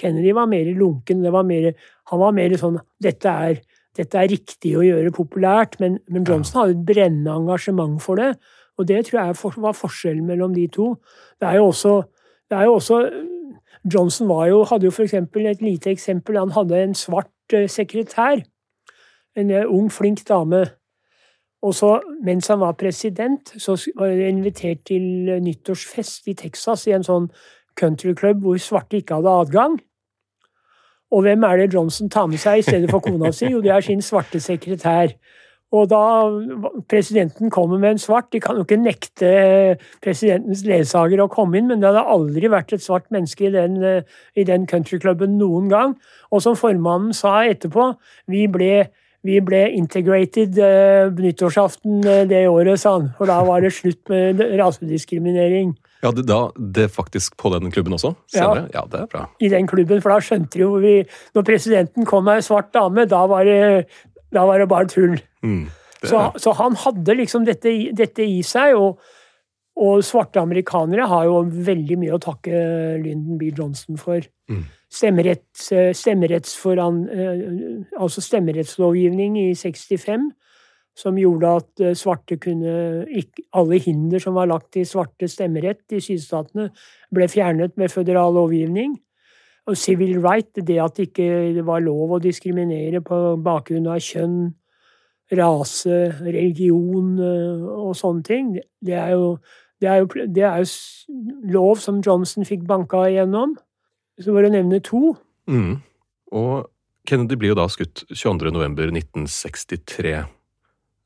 Kennedy 0.00 0.32
var 0.32 0.48
mer 0.48 0.70
lunken. 0.78 1.20
Var 1.20 1.44
mer, 1.44 1.74
han 2.08 2.22
var 2.22 2.32
mer 2.32 2.54
sånn 2.56 2.78
dette 3.02 3.34
er, 3.48 3.60
dette 3.98 4.16
er 4.16 4.32
riktig 4.32 4.72
å 4.78 4.86
gjøre 4.86 5.12
populært, 5.12 5.76
men, 5.82 5.98
men 6.08 6.24
Johnson 6.24 6.62
hadde 6.62 6.78
et 6.78 6.86
brennende 6.94 7.36
engasjement 7.42 8.00
for 8.00 8.20
det. 8.20 8.32
Og 8.80 8.88
det 8.88 9.02
tror 9.10 9.20
jeg 9.20 9.60
var 9.60 9.76
forskjellen 9.76 10.24
mellom 10.24 10.56
de 10.56 10.64
to. 10.72 10.94
Det 11.36 11.50
er 11.50 11.60
jo 11.60 11.68
også, 11.74 11.98
er 12.56 12.64
jo 12.70 12.78
også 12.78 13.02
Johnson 13.84 14.32
jo, 14.48 14.64
hadde 14.64 14.88
jo 14.88 14.90
for 14.90 15.04
eksempel 15.04 15.46
et 15.46 15.60
lite 15.60 15.90
eksempel. 15.90 16.38
Han 16.38 16.56
hadde 16.56 16.82
en 16.82 16.94
svart 16.94 17.52
eh, 17.52 17.68
sekretær. 17.68 18.40
En 19.36 19.50
eh, 19.50 19.68
ung, 19.68 19.90
flink 19.92 20.24
dame. 20.28 20.64
Og 21.62 21.74
så, 21.76 22.00
mens 22.24 22.48
han 22.48 22.60
var 22.60 22.72
president, 22.72 23.52
så 23.60 23.76
var 23.98 24.06
jeg 24.06 24.28
invitert 24.32 24.84
til 24.88 25.02
nyttårsfest 25.44 26.30
i 26.32 26.34
Texas 26.34 26.86
i 26.88 26.94
en 26.96 27.04
sånn 27.04 27.28
countryclub 27.80 28.40
hvor 28.44 28.60
svarte 28.60 29.00
ikke 29.00 29.18
hadde 29.20 29.34
adgang. 29.42 29.76
Og 31.10 31.26
hvem 31.26 31.42
er 31.42 31.56
det 31.56 31.74
Johnson 31.74 32.10
tar 32.10 32.30
med 32.30 32.40
seg 32.40 32.60
i 32.60 32.64
stedet 32.64 32.90
for 32.90 33.02
kona 33.04 33.32
si? 33.34 33.50
Jo, 33.50 33.60
det 33.60 33.74
er 33.74 33.84
sin 33.84 34.02
svarte 34.04 34.40
sekretær. 34.40 35.12
Og 35.70 35.86
da 35.90 36.02
presidenten 36.90 37.50
kommer 37.50 37.78
med 37.78 37.90
en 37.90 38.00
svart 38.02 38.32
De 38.32 38.40
kan 38.42 38.56
jo 38.58 38.64
ikke 38.64 38.78
nekte 38.80 39.28
presidentens 40.02 40.64
ledsager 40.66 41.22
å 41.22 41.28
komme 41.30 41.60
inn, 41.60 41.68
men 41.70 41.82
det 41.82 41.92
hadde 41.92 42.06
aldri 42.10 42.50
vært 42.50 42.74
et 42.74 42.82
svart 42.82 43.06
menneske 43.14 43.46
i 43.46 43.52
den, 43.54 43.78
i 44.34 44.46
den 44.46 44.66
countryklubben 44.70 45.36
noen 45.38 45.68
gang. 45.70 45.94
Og 46.30 46.42
som 46.42 46.58
formannen 46.58 47.14
sa 47.14 47.44
etterpå, 47.46 47.92
vi 48.30 48.48
ble 48.50 48.72
vi 49.26 49.36
ble 49.44 49.66
integrated 49.76 50.56
uh, 50.56 51.10
nyttårsaften 51.12 52.00
uh, 52.06 52.22
det 52.28 52.46
året, 52.48 52.80
sa 52.80 52.96
han. 52.98 53.10
For 53.18 53.30
da 53.30 53.40
var 53.46 53.64
det 53.64 53.72
slutt 53.76 54.00
med 54.12 54.40
rasediskriminering. 54.60 55.74
Ja, 56.00 56.12
det, 56.16 56.24
da, 56.30 56.46
det 56.56 56.88
faktisk 56.94 57.36
på 57.40 57.52
den 57.52 57.72
klubben 57.74 57.92
også? 57.92 58.14
Senere? 58.32 58.64
Ja. 58.72 58.80
ja, 58.80 58.86
det 58.88 59.02
er 59.02 59.10
bra. 59.12 59.26
I 59.40 59.52
den 59.52 59.68
klubben, 59.68 60.00
for 60.00 60.14
da 60.14 60.20
skjønte 60.24 60.62
jo 60.62 60.70
vi 60.80 60.94
Når 61.36 61.44
presidenten 61.44 62.08
kom 62.08 62.24
med 62.24 62.40
ei 62.40 62.46
svart 62.46 62.72
dame, 62.72 63.04
da 63.08 63.26
var 63.28 63.44
det, 63.44 63.84
da 64.32 64.46
var 64.48 64.62
det 64.62 64.68
bare 64.72 64.88
tull. 64.88 65.18
Mm, 65.44 65.66
så, 66.00 66.30
så, 66.40 66.54
han 66.56 66.78
hadde 66.80 67.18
liksom 67.18 67.44
dette, 67.44 67.74
dette 67.96 68.24
i 68.24 68.40
seg. 68.46 68.76
og 68.80 69.00
og 69.80 70.02
svarte 70.04 70.42
amerikanere 70.42 71.06
har 71.08 71.24
jo 71.24 71.38
veldig 71.48 71.96
mye 72.02 72.16
å 72.16 72.20
takke 72.20 72.52
Lyndon 73.00 73.38
B. 73.40 73.48
Johnson 73.56 73.96
for. 74.00 74.26
Mm. 74.50 74.66
Stemmerett, 74.90 75.70
eh, 75.70 75.92
eh, 75.94 77.42
altså 78.00 78.20
stemmerettslovgivning 78.20 79.36
i 79.38 79.54
65, 79.54 80.30
som 80.98 81.18
gjorde 81.18 81.52
at 81.60 81.80
eh, 81.80 81.94
svarte 81.94 82.36
kunne 82.36 83.06
Alle 83.52 83.78
hinder 83.78 84.18
som 84.18 84.34
var 84.34 84.46
lagt 84.46 84.72
til 84.72 84.86
svarte 84.86 85.28
stemmerett 85.28 85.92
i 85.92 86.00
sydstatene, 86.00 86.70
ble 87.14 87.28
fjernet 87.28 87.76
med 87.76 87.90
føderal 87.90 88.34
lovgivning. 88.34 88.98
Og 89.66 89.76
civil 89.76 90.18
right, 90.18 90.50
det 90.56 90.80
at 90.82 90.96
det 90.96 91.10
ikke 91.10 91.62
var 91.62 91.80
lov 91.80 92.16
å 92.16 92.18
diskriminere 92.18 93.00
på 93.00 93.36
bakgrunn 93.38 93.86
av 93.86 94.00
kjønn, 94.00 94.54
rase, 95.30 96.10
religion 96.26 97.14
og 97.20 97.94
sånne 97.94 98.22
ting, 98.26 98.56
det 98.82 98.96
er 98.98 99.12
jo 99.14 99.36
det 99.80 99.88
er, 99.88 100.02
jo, 100.02 100.06
det 100.34 100.42
er 100.42 100.58
jo 100.58 101.52
lov 101.52 101.78
som 101.80 102.02
Johnson 102.04 102.44
fikk 102.44 102.66
banka 102.68 103.06
igjennom. 103.08 103.54
Så 104.20 104.36
bare 104.36 104.50
å 104.50 104.54
nevne 104.54 104.82
to. 104.84 105.14
Mm. 105.50 105.80
Og 106.36 106.68
Kennedy 107.08 107.38
blir 107.40 107.54
jo 107.54 107.58
da 107.58 107.66
skutt 107.72 108.04
22.11.1963. 108.12 110.14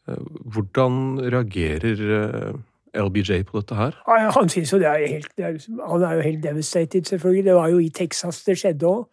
Eh, 0.09 0.25
hvordan 0.55 1.01
reagerer 1.33 2.05
eh, 2.19 2.53
LBJ 2.95 3.47
på 3.49 3.61
dette 3.61 3.79
her? 3.79 3.97
Han 4.37 4.53
synes 4.53 4.73
jo 4.73 4.83
det 4.83 4.91
er 4.91 5.07
helt, 5.07 5.33
det 5.37 5.47
er, 5.47 5.59
han 5.89 6.03
er 6.03 6.19
jo 6.19 6.29
helt 6.29 6.45
devastated, 6.45 7.05
selvfølgelig. 7.05 7.45
Det 7.45 7.55
var 7.55 7.73
jo 7.73 7.79
i 7.79 7.89
Texas 7.89 8.45
det 8.45 8.59
skjedde 8.61 8.91
òg. 8.91 9.09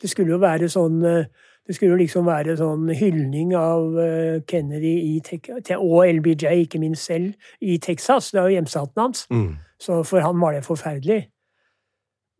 Det 0.00 0.10
skulle 0.10 0.32
jo 0.32 0.40
være 0.40 0.68
sånn 0.72 1.02
uh, 1.04 1.24
det 1.70 1.76
skulle 1.76 1.92
jo 1.92 2.00
liksom 2.00 2.26
være 2.26 2.56
sånn 2.58 2.88
hyldning 2.98 3.52
av 3.54 3.94
eh, 4.02 4.40
Kennedy 4.48 5.20
og 5.76 6.00
LBJ, 6.02 6.48
ikke 6.64 6.80
minst 6.82 7.06
selv, 7.06 7.36
i 7.62 7.76
Texas. 7.78 8.32
Det 8.32 8.40
er 8.40 8.48
jo 8.48 8.56
hjemstaten 8.56 8.98
hans. 8.98 9.20
Mm. 9.30 9.52
Så 9.78 10.00
for 10.02 10.24
han 10.24 10.40
var 10.40 10.56
det 10.56 10.64
forferdelig. 10.66 11.20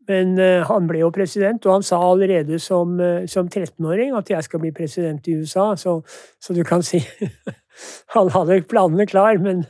Men 0.09 0.33
uh, 0.39 0.63
han 0.65 0.87
ble 0.89 1.03
jo 1.03 1.11
president, 1.13 1.65
og 1.67 1.77
han 1.77 1.85
sa 1.85 1.99
allerede 2.01 2.57
som, 2.59 2.95
uh, 2.99 3.27
som 3.29 3.49
13-åring 3.49 4.15
at 4.17 4.31
jeg 4.33 4.47
skal 4.47 4.63
bli 4.63 4.71
president 4.75 5.27
i 5.29 5.35
USA, 5.41 5.71
så, 5.77 5.99
så 6.41 6.57
du 6.57 6.63
kan 6.67 6.83
si 6.85 7.03
Han 8.13 8.29
hadde 8.33 8.59
planene 8.69 9.07
klar, 9.07 9.37
men 9.41 9.63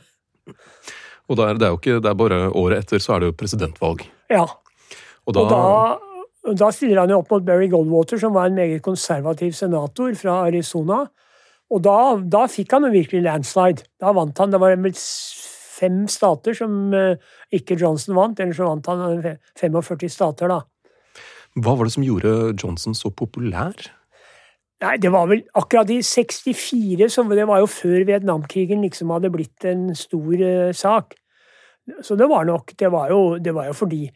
Og 1.30 1.36
det 1.38 1.44
er, 1.44 1.58
det 1.60 1.66
er 1.66 1.70
jo 1.70 1.78
ikke 1.78 2.00
Det 2.02 2.10
er 2.10 2.16
bare 2.18 2.40
året 2.50 2.82
etter 2.82 3.00
så 3.00 3.14
er 3.14 3.22
det 3.22 3.30
jo 3.30 3.36
presidentvalg. 3.38 4.02
Ja. 4.32 4.46
Og 5.22 5.36
da, 5.36 5.44
og 5.44 5.52
da 5.52 5.62
da 6.42 6.72
stiller 6.74 6.98
han 7.04 7.12
jo 7.12 7.20
opp 7.20 7.30
mot 7.30 7.44
Barry 7.46 7.68
Goldwater, 7.70 8.18
som 8.18 8.34
var 8.34 8.48
en 8.50 8.56
meget 8.58 8.82
konservativ 8.82 9.52
senator 9.54 10.14
fra 10.18 10.40
Arizona. 10.48 11.04
Og 11.72 11.82
da, 11.84 11.98
da 12.18 12.46
fikk 12.50 12.74
han 12.74 12.88
jo 12.88 12.92
virkelig 12.92 13.22
landslide. 13.24 13.86
Da 14.02 14.12
vant 14.16 14.38
han. 14.42 14.50
Det 14.52 14.60
var 14.60 14.74
fem 15.82 16.04
stater 16.10 16.56
som 16.56 16.94
uh, 16.94 17.18
ikke 17.54 17.78
Johnson 17.80 18.16
vant, 18.18 18.40
eller 18.40 18.56
så 18.56 18.70
vant 18.70 18.92
han 18.92 19.26
45 19.60 20.14
stater, 20.14 20.52
da. 20.52 20.62
Hva 21.60 21.74
var 21.76 21.88
det 21.88 21.96
som 21.96 22.06
gjorde 22.06 22.54
Johnson 22.56 22.96
så 22.96 23.12
populær? 23.12 23.76
Nei, 24.82 24.96
Det 24.98 25.12
var 25.14 25.28
vel 25.30 25.44
akkurat 25.54 25.90
i 25.94 26.00
64, 26.02 27.08
som 27.12 27.28
det 27.30 27.46
var 27.46 27.60
jo 27.62 27.70
før 27.70 28.06
Vietnamkrigen 28.08 28.82
liksom 28.82 29.12
hadde 29.14 29.30
blitt 29.30 29.66
en 29.68 29.90
stor 29.94 30.32
uh, 30.40 30.72
sak. 30.72 31.18
Så 32.02 32.14
det 32.14 32.28
var 32.30 32.44
nok 32.46 32.72
Det 32.78 32.92
var 32.94 33.10
jo, 33.10 33.38
det 33.42 33.54
var 33.54 33.66
jo 33.66 33.72
fordi 33.74 34.06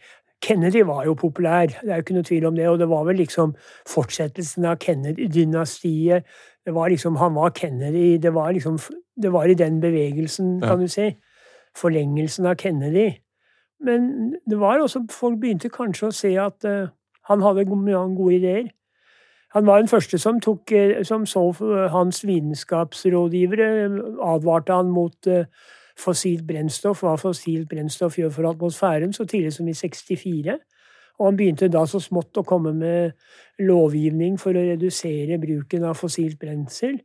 Kennedy 0.43 0.83
var 0.87 1.07
jo 1.07 1.15
populær, 1.15 1.67
det 1.67 1.91
er 1.91 1.97
jo 1.99 2.05
ikke 2.05 2.15
noe 2.15 2.27
tvil 2.29 2.47
om 2.47 2.57
det. 2.57 2.69
Og 2.69 2.79
det 2.79 2.89
var 2.91 3.07
vel 3.09 3.19
liksom 3.23 3.55
fortsettelsen 3.89 4.67
av 4.69 4.77
Kennedy-dynastiet. 4.83 6.27
Det 6.67 6.75
var 6.75 6.91
liksom, 6.91 7.17
Han 7.17 7.35
var 7.35 7.51
Kennedy. 7.51 8.19
Det 8.19 8.35
var 8.35 8.53
liksom 8.53 8.79
Det 9.17 9.33
var 9.33 9.49
i 9.49 9.55
den 9.55 9.81
bevegelsen, 9.81 10.61
kan 10.61 10.81
ja. 10.81 10.85
du 10.85 10.89
si. 10.89 11.17
Forlengelsen 11.77 12.47
av 12.47 12.57
Kennedy. 12.61 13.11
Men 13.81 14.35
det 14.49 14.59
var 14.61 14.81
også 14.81 15.05
Folk 15.13 15.41
begynte 15.41 15.69
kanskje 15.69 16.09
å 16.09 16.17
se 16.17 16.33
at 16.41 16.65
uh, 16.65 16.89
han 17.29 17.45
hadde 17.45 17.67
mange 17.69 18.17
gode 18.17 18.39
ideer. 18.39 18.69
Han 19.55 19.67
var 19.67 19.81
den 19.81 19.89
første 19.89 20.19
som, 20.19 20.41
tok, 20.41 20.73
uh, 20.73 21.03
som 21.05 21.27
så 21.27 21.51
hans 21.93 22.25
vitenskapsrådgivere, 22.25 23.69
advarte 24.25 24.73
han 24.73 24.93
mot 24.93 25.29
fossilt 25.97 26.47
brennstoff, 26.47 27.03
hva 27.05 27.17
fossilt 27.21 27.69
brennstoff 27.69 28.19
gjør 28.19 28.33
for 28.35 28.51
atmosfæren, 28.51 29.13
så 29.13 29.25
tidlig 29.25 29.55
som 29.57 29.69
i 29.69 29.75
64. 29.75 30.59
Og 31.19 31.31
han 31.31 31.39
begynte 31.39 31.71
da 31.73 31.85
så 31.89 32.01
smått 32.03 32.37
å 32.37 32.45
komme 32.47 32.75
med 32.77 33.17
lovgivning 33.65 34.37
for 34.41 34.57
å 34.57 34.65
redusere 34.67 35.41
bruken 35.41 35.87
av 35.89 35.97
fossilt 35.97 36.39
brensel. 36.41 36.99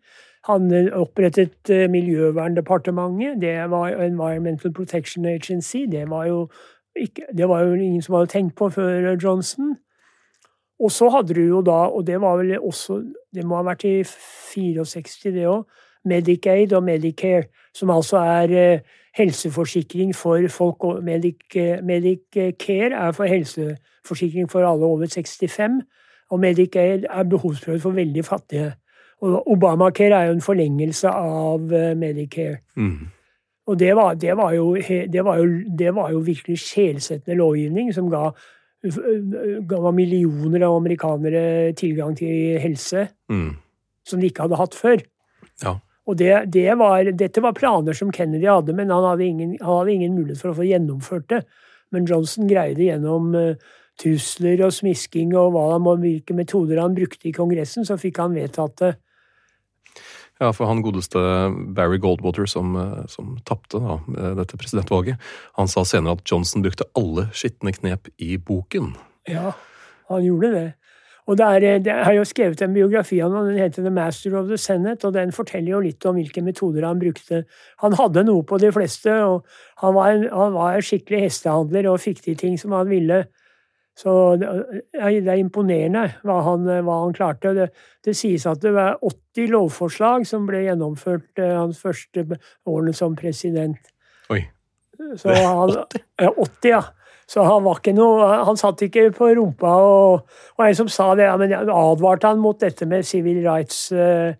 Han 0.49 0.73
eh, 0.73 0.89
opprettet 0.97 1.69
eh, 1.69 1.89
Miljøverndepartementet, 1.89 3.41
det 3.41 3.69
var 3.69 3.89
Environmental 3.89 4.73
Protection 4.73 5.25
Agency. 5.25 5.85
Det 5.91 6.09
var, 6.09 6.25
jo 6.25 6.49
ikke, 6.95 7.25
det 7.37 7.49
var 7.49 7.61
jo 7.61 7.73
ingen 7.73 8.01
som 8.01 8.15
hadde 8.15 8.31
tenkt 8.31 8.55
på 8.55 8.69
før 8.69 9.17
Johnson. 9.23 9.75
Og 10.79 10.91
så 10.91 11.09
hadde 11.09 11.33
du 11.33 11.41
jo 11.41 11.61
da, 11.61 11.85
og 11.93 12.07
det 12.07 12.21
var 12.21 12.37
vel 12.37 12.59
også 12.59 13.03
Det 13.35 13.45
må 13.45 13.55
ha 13.55 13.63
vært 13.63 13.85
i 13.85 14.03
64, 14.03 15.31
det 15.31 15.45
òg 15.47 15.63
Medicaid 16.05 16.73
og 16.73 16.83
Medicare, 16.83 17.43
som 17.73 17.89
altså 17.89 18.17
er 18.17 18.51
eh, 18.57 18.79
helseforsikring 19.13 20.15
for 20.15 20.47
folk 20.49 21.03
Medic, 21.03 21.35
Medicare 21.83 22.97
er 22.97 23.11
for 23.11 23.29
helseforsikring 23.29 24.49
for 24.49 24.65
alle 24.65 24.85
over 24.85 25.05
65, 25.05 25.81
og 26.31 26.39
Medicaid 26.39 27.05
er 27.09 27.23
behovsprøvd 27.23 27.79
for 27.79 27.91
veldig 27.91 28.25
fattige. 28.25 28.73
Og 29.21 29.51
Obamacare 29.53 30.17
er 30.17 30.29
jo 30.29 30.37
en 30.37 30.45
forlengelse 30.45 31.09
av 31.09 31.73
eh, 31.77 31.91
Medicare. 31.97 32.61
Mm. 32.75 33.11
Og 33.69 33.77
det 33.77 33.91
var, 33.95 34.15
det, 34.17 34.33
var 34.37 34.55
jo, 34.55 34.73
det, 34.75 35.21
var 35.23 35.37
jo, 35.37 35.45
det 35.77 35.93
var, 35.95 36.09
jo, 36.11 36.23
virkelig 36.25 36.57
skjelsettende 36.63 37.37
lovgivning 37.37 37.91
som 37.93 38.09
ga, 38.11 38.31
ga 39.69 39.91
millioner 39.93 40.65
av 40.65 40.79
amerikanere 40.79 41.43
tilgang 41.77 42.17
til 42.17 42.57
helse 42.59 43.05
mm. 43.31 43.51
som 44.09 44.19
de 44.19 44.31
ikke 44.31 44.47
hadde 44.47 44.59
hatt 44.59 44.75
før. 44.75 45.05
Ja. 45.61 45.75
Og 46.09 46.17
det, 46.17 46.31
det 46.51 46.73
var, 46.81 47.05
dette 47.13 47.43
var 47.45 47.53
planer 47.55 47.95
som 47.95 48.09
Kennedy 48.11 48.49
hadde, 48.49 48.73
men 48.75 48.89
han 48.91 49.05
hadde, 49.05 49.27
ingen, 49.27 49.53
han 49.61 49.83
hadde, 49.83 49.93
ingen, 49.93 50.17
mulighet 50.17 50.41
for 50.41 50.51
å 50.51 50.57
få 50.57 50.65
gjennomført 50.65 51.29
det. 51.29 51.43
Men 51.93 52.09
Johnson 52.09 52.49
greide 52.49 52.87
gjennom 52.87 53.29
uh, 53.37 53.53
trusler 54.01 54.65
og 54.65 54.73
smisking 54.73 55.35
og 55.37 55.53
hva 55.53 55.67
han, 55.75 55.87
hvilke 56.01 56.35
metoder 56.35 56.81
han 56.81 56.97
brukte 56.97 57.29
i 57.29 57.35
Kongressen, 57.35 57.85
så 57.87 57.99
fikk 58.01 58.19
han 58.23 58.35
vedtatt 58.35 58.77
det. 58.81 58.91
Ja, 60.41 60.49
for 60.57 60.65
han 60.65 60.81
godeste 60.81 61.21
Barry 61.77 61.99
Goldwater, 62.01 62.47
som, 62.49 62.73
eh, 62.75 63.05
som 63.11 63.35
tapte 63.45 63.77
dette 64.39 64.57
presidentvalget, 64.57 65.21
han 65.59 65.69
sa 65.69 65.85
senere 65.85 66.17
at 66.17 66.25
Johnson 66.25 66.63
brukte 66.65 66.87
alle 66.97 67.27
skitne 67.37 67.75
knep 67.75 68.09
i 68.17 68.37
boken. 68.41 68.95
Ja, 69.29 69.53
han 70.09 70.25
gjorde 70.25 70.51
det. 70.55 70.69
Og 71.29 71.37
det 71.37 71.45
er, 71.45 71.79
det 71.79 71.93
har 71.93 72.15
jo 72.17 72.23
skrevet 72.25 72.61
en 72.65 72.73
biografi 72.73 73.19
av 73.21 73.31
ham, 73.35 73.45
den 73.47 73.61
heter 73.61 73.85
The 73.85 73.93
Master 73.93 74.33
of 74.39 74.49
the 74.49 74.57
Senate, 74.57 75.05
og 75.07 75.13
den 75.13 75.31
forteller 75.31 75.75
jo 75.75 75.83
litt 75.85 76.05
om 76.09 76.17
hvilke 76.17 76.41
metoder 76.43 76.87
han 76.87 76.99
brukte. 76.99 77.43
Han 77.83 77.93
hadde 77.99 78.25
noe 78.27 78.43
på 78.47 78.57
de 78.61 78.71
fleste, 78.73 79.13
og 79.23 79.45
han 79.83 79.93
var, 79.95 80.15
en, 80.15 80.25
han 80.33 80.57
var 80.57 80.81
skikkelig 80.83 81.27
hestehandler 81.27 81.91
og 81.91 82.01
fikk 82.01 82.23
til 82.25 82.39
ting 82.41 82.57
som 82.59 82.73
han 82.75 82.89
ville. 82.89 83.21
Så 83.97 84.13
det 84.39 85.01
er 85.19 85.35
imponerende 85.37 86.05
hva 86.25 86.39
han, 86.45 86.63
hva 86.85 87.01
han 87.03 87.15
klarte. 87.15 87.51
Det, 87.57 87.67
det, 88.05 88.15
sies 88.17 88.47
at 88.49 88.61
det 88.63 88.71
var 88.75 89.01
80 89.03 89.51
lovforslag 89.51 90.25
som 90.27 90.47
ble 90.47 90.63
gjennomført 90.65 91.41
eh, 91.41 91.57
hans 91.57 91.81
første 91.83 92.39
årene 92.65 92.95
som 92.97 93.17
president. 93.19 93.91
Oi. 94.31 94.45
Så 95.19 95.33
han, 95.33 95.75
80, 96.21 96.71
ja. 96.71 96.81
Så 97.31 97.45
han 97.47 97.63
var 97.63 97.79
ikke 97.79 97.93
noe 97.95 98.25
Han 98.43 98.57
satt 98.59 98.81
ikke 98.83 99.05
på 99.15 99.29
rumpa 99.37 99.69
og, 99.81 100.25
og 100.57 100.63
en 100.65 100.75
som 100.77 100.89
sa 100.91 101.13
det, 101.15 101.29
ja, 101.29 101.37
men 101.39 101.53
advarte 101.55 102.27
han 102.27 102.41
mot 102.43 102.59
dette 102.59 102.85
med 102.89 103.07
civil 103.07 103.39
rights. 103.45 103.85
Uh, 103.91 104.35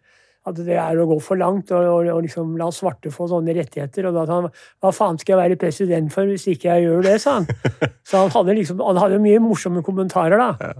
at 0.49 0.57
det 0.57 0.77
er 0.79 0.97
å 0.97 1.05
gå 1.09 1.17
for 1.21 1.37
langt 1.37 1.69
og, 1.75 1.85
og, 1.85 2.07
og 2.09 2.23
liksom 2.25 2.55
la 2.57 2.71
svarte 2.73 3.11
få 3.13 3.27
sånne 3.29 3.53
rettigheter. 3.57 4.07
Og 4.09 4.15
da 4.17 4.25
sa 4.25 4.39
han 4.39 4.49
hva 4.49 4.93
faen 4.95 5.19
skal 5.21 5.35
jeg 5.35 5.41
være 5.43 5.59
president 5.61 6.13
for 6.13 6.29
hvis 6.29 6.47
ikke 6.49 6.71
jeg 6.71 6.87
gjør 6.87 7.05
det, 7.05 7.17
sa 7.21 7.37
han. 7.39 7.49
Så 8.09 8.23
han 8.23 8.33
hadde 8.33 8.57
liksom, 8.57 8.81
han 8.81 9.01
hadde 9.01 9.21
mye 9.21 9.43
morsomme 9.43 9.85
kommentarer, 9.85 10.41
da. 10.41 10.73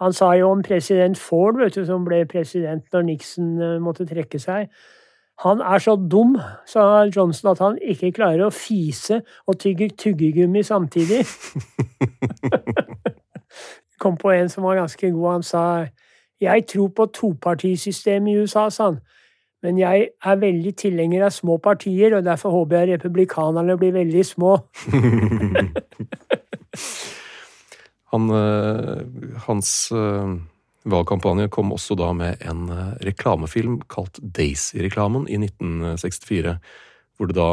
Han 0.00 0.16
sa 0.16 0.30
jo 0.36 0.48
om 0.52 0.62
president 0.64 1.18
Ford, 1.20 1.58
vet 1.60 1.76
du, 1.76 1.84
som 1.88 2.06
ble 2.06 2.22
president 2.28 2.84
når 2.92 3.06
Nixon 3.08 3.52
uh, 3.60 3.76
måtte 3.84 4.08
trekke 4.08 4.40
seg. 4.40 4.70
Han 5.44 5.60
er 5.64 5.80
så 5.80 5.96
dum, 5.96 6.34
sa 6.68 7.06
Johnson, 7.08 7.50
at 7.52 7.60
han 7.64 7.78
ikke 7.80 8.12
klarer 8.16 8.46
å 8.46 8.52
fise 8.52 9.22
og 9.48 9.56
tygge 9.60 9.88
tyggegummi 9.96 10.60
samtidig. 10.64 11.22
Kom 14.00 14.16
på 14.20 14.32
en 14.32 14.52
som 14.52 14.64
var 14.68 14.80
ganske 14.80 15.10
god. 15.12 15.28
Han 15.32 15.44
sa 15.44 15.64
jeg 16.40 16.66
tror 16.68 16.88
på 16.96 17.06
topartisystemet 17.06 18.32
i 18.32 18.42
USA, 18.42 18.68
sa 18.70 18.90
han. 18.90 19.00
Men 19.62 19.76
jeg 19.76 20.08
er 20.24 20.38
veldig 20.40 20.72
tilhenger 20.80 21.26
av 21.26 21.34
små 21.36 21.58
partier, 21.60 22.14
og 22.16 22.24
derfor 22.24 22.54
håper 22.54 22.80
jeg 22.80 22.96
republikanerne 22.96 23.76
blir 23.80 23.92
veldig 23.92 24.22
små. 24.24 24.54
han, 28.12 28.30
øh, 28.32 29.04
hans 29.44 29.92
øh, 29.92 30.40
valgkampanje 30.88 31.52
kom 31.52 31.76
også 31.76 31.94
da 32.00 32.08
med 32.16 32.40
en 32.40 32.72
øh, 32.72 32.96
reklamefilm 33.04 33.84
kalt 33.92 34.16
Daisy-reklamen 34.36 35.28
i 35.28 35.36
1964, 35.44 36.56
hvor 37.16 37.28
det 37.28 37.36
da 37.36 37.50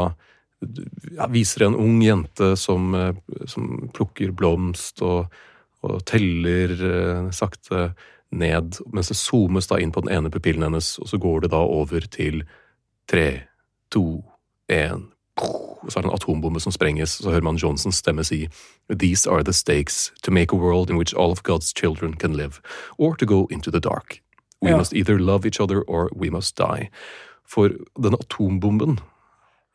ja, 1.19 1.27
viser 1.27 1.67
en 1.67 1.75
ung 1.75 1.99
jente 2.01 2.55
som, 2.57 2.95
som 3.45 3.91
plukker 3.93 4.31
blomst 4.31 5.03
og, 5.05 5.27
og 5.85 5.99
teller 6.07 7.29
sakte 7.35 7.91
ned, 8.31 8.79
mens 8.93 9.11
det 9.11 9.17
zoomes 9.17 9.67
da 9.67 9.79
inn 9.79 9.91
på 9.91 10.03
den 10.03 10.13
ene 10.13 10.31
pupillen 10.33 10.67
hennes, 10.67 10.97
og 10.99 11.09
så 11.11 11.19
går 11.21 11.45
det 11.45 11.51
da 11.55 11.61
over 11.63 12.07
til 12.11 12.43
tre, 13.07 13.47
to, 13.91 14.23
én 14.71 15.07
og 15.87 15.91
så 15.91 15.99
er 15.99 16.03
det 16.03 16.09
en 16.09 16.15
atombombe 16.15 16.59
som 16.59 16.71
sprenges, 16.71 17.19
og 17.19 17.23
så 17.23 17.29
hører 17.29 17.45
man 17.45 17.55
Johnsons 17.55 17.95
stemme 17.95 18.23
si 18.23 18.47
These 18.89 19.29
are 19.29 19.43
the 19.43 19.53
stakes 19.53 20.11
to 20.23 20.31
make 20.31 20.53
a 20.53 20.57
world 20.57 20.89
in 20.89 20.97
which 20.97 21.13
all 21.13 21.31
of 21.31 21.43
God's 21.43 21.71
children 21.73 22.13
can 22.13 22.33
live, 22.33 22.59
or 22.97 23.15
to 23.15 23.25
go 23.25 23.47
into 23.51 23.71
the 23.71 23.79
dark. 23.79 24.21
We 24.61 24.69
ja. 24.69 24.77
must 24.77 24.93
either 24.93 25.19
love 25.19 25.45
each 25.45 25.61
other 25.61 25.81
or 25.81 26.09
we 26.15 26.29
must 26.29 26.57
die. 26.57 26.89
For 27.45 27.69
denne 27.95 28.17
atombomben 28.19 28.99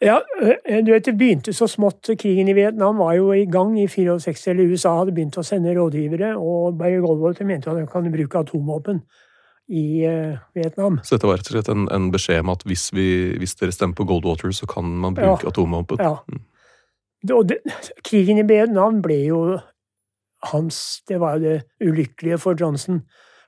ja, 0.02 0.18
eh, 0.42 0.80
du 0.84 0.90
vet, 0.90 1.04
det 1.06 1.14
begynte 1.18 1.52
så 1.54 1.68
smått. 1.70 2.10
Krigen 2.18 2.48
i 2.50 2.56
Vietnam 2.56 2.98
var 2.98 3.14
jo 3.14 3.32
i 3.34 3.44
gang 3.46 3.76
i 3.78 3.86
64. 3.86 4.50
eller 4.50 4.72
USA 4.72 4.96
hadde 4.98 5.14
begynt 5.14 5.38
å 5.38 5.44
sende 5.46 5.74
rådgivere, 5.76 6.34
og 6.36 6.78
Barry 6.78 6.98
Goldwater 7.02 7.46
mente 7.46 7.70
at 7.70 7.78
de 7.78 7.86
kan 7.86 8.10
bruke 8.10 8.42
atomvåpen 8.42 9.02
i 9.72 10.02
uh, 10.06 10.38
Vietnam. 10.58 10.98
Så 11.04 11.16
dette 11.16 11.28
var 11.28 11.38
rett 11.38 11.50
og 11.50 11.54
slett 11.54 11.70
en, 11.70 11.86
en 11.94 12.10
beskjed 12.12 12.42
om 12.42 12.50
at 12.52 12.64
hvis, 12.66 12.88
vi, 12.92 13.06
hvis, 13.38 13.54
dere 13.60 13.74
stemmer 13.74 13.94
på 13.96 14.08
Goldwater, 14.10 14.50
så 14.50 14.66
kan 14.66 14.90
man 15.04 15.14
bruke 15.14 15.46
ja, 15.46 15.52
atomvåpen? 15.52 16.02
Ja. 16.02 16.16
Mm. 16.26 16.42
Det, 17.46 17.60
krigen 18.02 18.42
i 18.42 18.46
Vietnam 18.48 18.98
ble 19.04 19.20
jo 19.28 19.42
hans 20.50 21.04
Det 21.06 21.20
var 21.22 21.36
jo 21.38 21.44
det 21.44 21.86
ulykkelige 21.86 22.40
for 22.42 22.58
Johnson. 22.58 23.04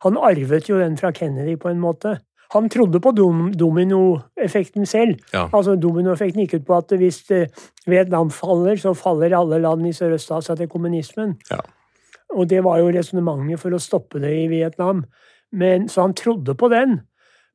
Han 0.06 0.14
arvet 0.14 0.68
jo 0.68 0.78
den 0.78 0.94
fra 0.94 1.11
Kennedy, 1.11 1.56
på 1.58 1.73
en 1.73 1.80
måte 1.82 2.20
han 2.54 2.68
trodde 2.70 3.00
på 3.02 3.11
dom, 3.11 3.49
dominoeffekten 3.58 4.87
selv. 4.87 5.18
Ja. 5.34 5.49
Altså 5.52 5.75
Dominoeffekten 5.80 6.44
gikk 6.44 6.61
ut 6.61 6.66
på 6.68 6.76
at 6.76 6.94
hvis 6.98 7.24
eh, 7.35 7.48
Vietnam 7.90 8.31
faller, 8.31 8.79
så 8.81 8.94
faller 8.94 9.35
alle 9.37 9.59
land 9.62 9.87
i 9.88 9.94
Sørøst-Asia 9.94 10.55
til 10.59 10.70
kommunismen. 10.70 11.35
Ja. 11.50 11.59
Og 12.35 12.48
det 12.50 12.62
var 12.64 12.79
jo 12.79 12.92
resonnementet 12.94 13.61
for 13.62 13.74
å 13.74 13.83
stoppe 13.83 14.22
det 14.22 14.33
i 14.44 14.46
Vietnam. 14.50 15.05
Men, 15.55 15.88
så 15.88 16.07
han 16.07 16.14
trodde 16.18 16.55
på 16.59 16.70
den. 16.72 17.00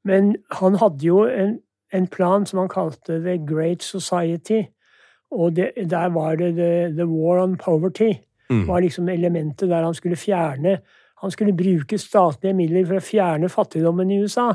Men 0.07 0.35
han 0.59 0.77
hadde 0.79 1.05
jo 1.05 1.23
en, 1.27 1.57
en 1.93 2.07
plan 2.07 2.45
som 2.47 2.63
han 2.63 2.71
kalte 2.71 3.19
The 3.23 3.37
Great 3.47 3.83
Society. 3.83 4.63
Og 5.31 5.55
det, 5.55 5.71
der 5.89 6.09
var 6.15 6.39
det 6.39 6.55
the, 6.55 6.71
the, 6.95 7.07
War 7.07 7.43
on 7.43 7.57
Poverty. 7.57 8.13
Mm. 8.49 8.67
var 8.67 8.79
liksom 8.81 9.09
elementet 9.09 9.69
der 9.69 9.83
han 9.83 9.93
skulle 9.93 10.15
fjerne 10.15 10.79
Han 11.21 11.31
skulle 11.31 11.53
bruke 11.53 11.97
statlige 11.97 12.53
midler 12.55 12.85
for 12.87 12.97
å 12.97 13.03
fjerne 13.03 13.49
fattigdommen 13.49 14.09
i 14.11 14.21
USA. 14.23 14.53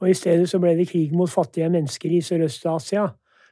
Og 0.00 0.10
i 0.10 0.16
stedet 0.16 0.48
så 0.50 0.60
ble 0.60 0.74
det 0.76 0.88
krig 0.90 1.14
mot 1.16 1.30
fattige 1.30 1.70
mennesker 1.72 2.12
i 2.12 2.22
Sørøst-Asia. 2.24 3.06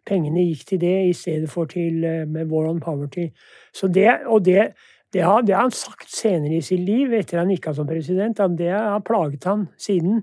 Pengene 0.04 0.44
gikk 0.44 0.66
til 0.68 0.82
det 0.82 0.96
i 1.08 1.14
stedet 1.16 1.48
for 1.50 1.70
til 1.70 2.04
eh, 2.04 2.26
med 2.28 2.50
War 2.52 2.68
on 2.68 2.80
Poverty. 2.80 3.30
Så 3.72 3.88
det, 3.88 4.10
og 4.26 4.44
det, 4.44 4.74
det, 5.12 5.22
har, 5.24 5.40
det 5.40 5.54
har 5.54 5.62
han 5.62 5.72
sagt 5.72 6.12
senere 6.12 6.58
i 6.58 6.64
sitt 6.64 6.84
liv, 6.84 7.12
etter 7.16 7.40
han 7.40 7.50
gikk 7.54 7.70
av 7.72 7.80
som 7.80 7.88
president, 7.88 8.44
det 8.58 8.70
har 8.74 9.00
plaget 9.06 9.48
han 9.48 9.68
siden. 9.80 10.22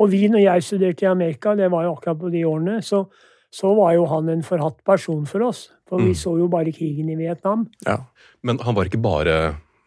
Og 0.00 0.10
vi, 0.12 0.26
når 0.28 0.44
jeg 0.44 0.66
studerte 0.66 1.06
i 1.06 1.08
Amerika, 1.10 1.54
det 1.56 1.70
var 1.72 1.86
jo 1.86 1.94
akkurat 1.96 2.20
på 2.20 2.32
de 2.32 2.44
årene, 2.46 2.80
så, 2.84 3.04
så 3.52 3.72
var 3.78 3.94
jo 3.96 4.06
han 4.10 4.28
en 4.32 4.44
forhatt 4.44 4.82
person 4.84 5.24
for 5.28 5.46
oss. 5.48 5.66
For 5.88 6.02
vi 6.02 6.12
mm. 6.12 6.18
så 6.18 6.34
jo 6.40 6.48
bare 6.52 6.74
krigen 6.74 7.08
i 7.12 7.18
Vietnam. 7.18 7.66
Ja, 7.86 8.02
Men 8.42 8.58
han 8.60 8.74
var 8.74 8.88
ikke 8.88 9.02
bare 9.02 9.36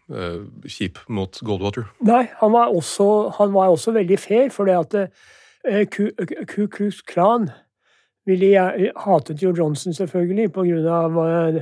uh, 0.09 0.45
kjip 0.65 1.01
mot 1.07 1.41
Goldwater? 1.45 1.89
Nei, 2.07 2.25
han 2.39 2.55
var 2.55 2.73
også, 2.73 3.29
han 3.37 3.53
var 3.53 3.73
også 3.73 3.93
veldig 3.95 4.19
fair, 4.19 4.49
for 4.55 4.69
det 4.69 4.77
at 4.79 4.95
uh, 5.03 5.83
Ku 5.91 6.67
Klux 6.71 7.03
Klan 7.03 7.49
ville 8.25 8.65
hatet 9.03 9.43
jo 9.43 9.53
Johnson, 9.55 9.93
selvfølgelig, 9.93 10.51
på 10.55 10.65
grunn 10.65 10.87
av 10.87 11.19
uh, 11.19 11.61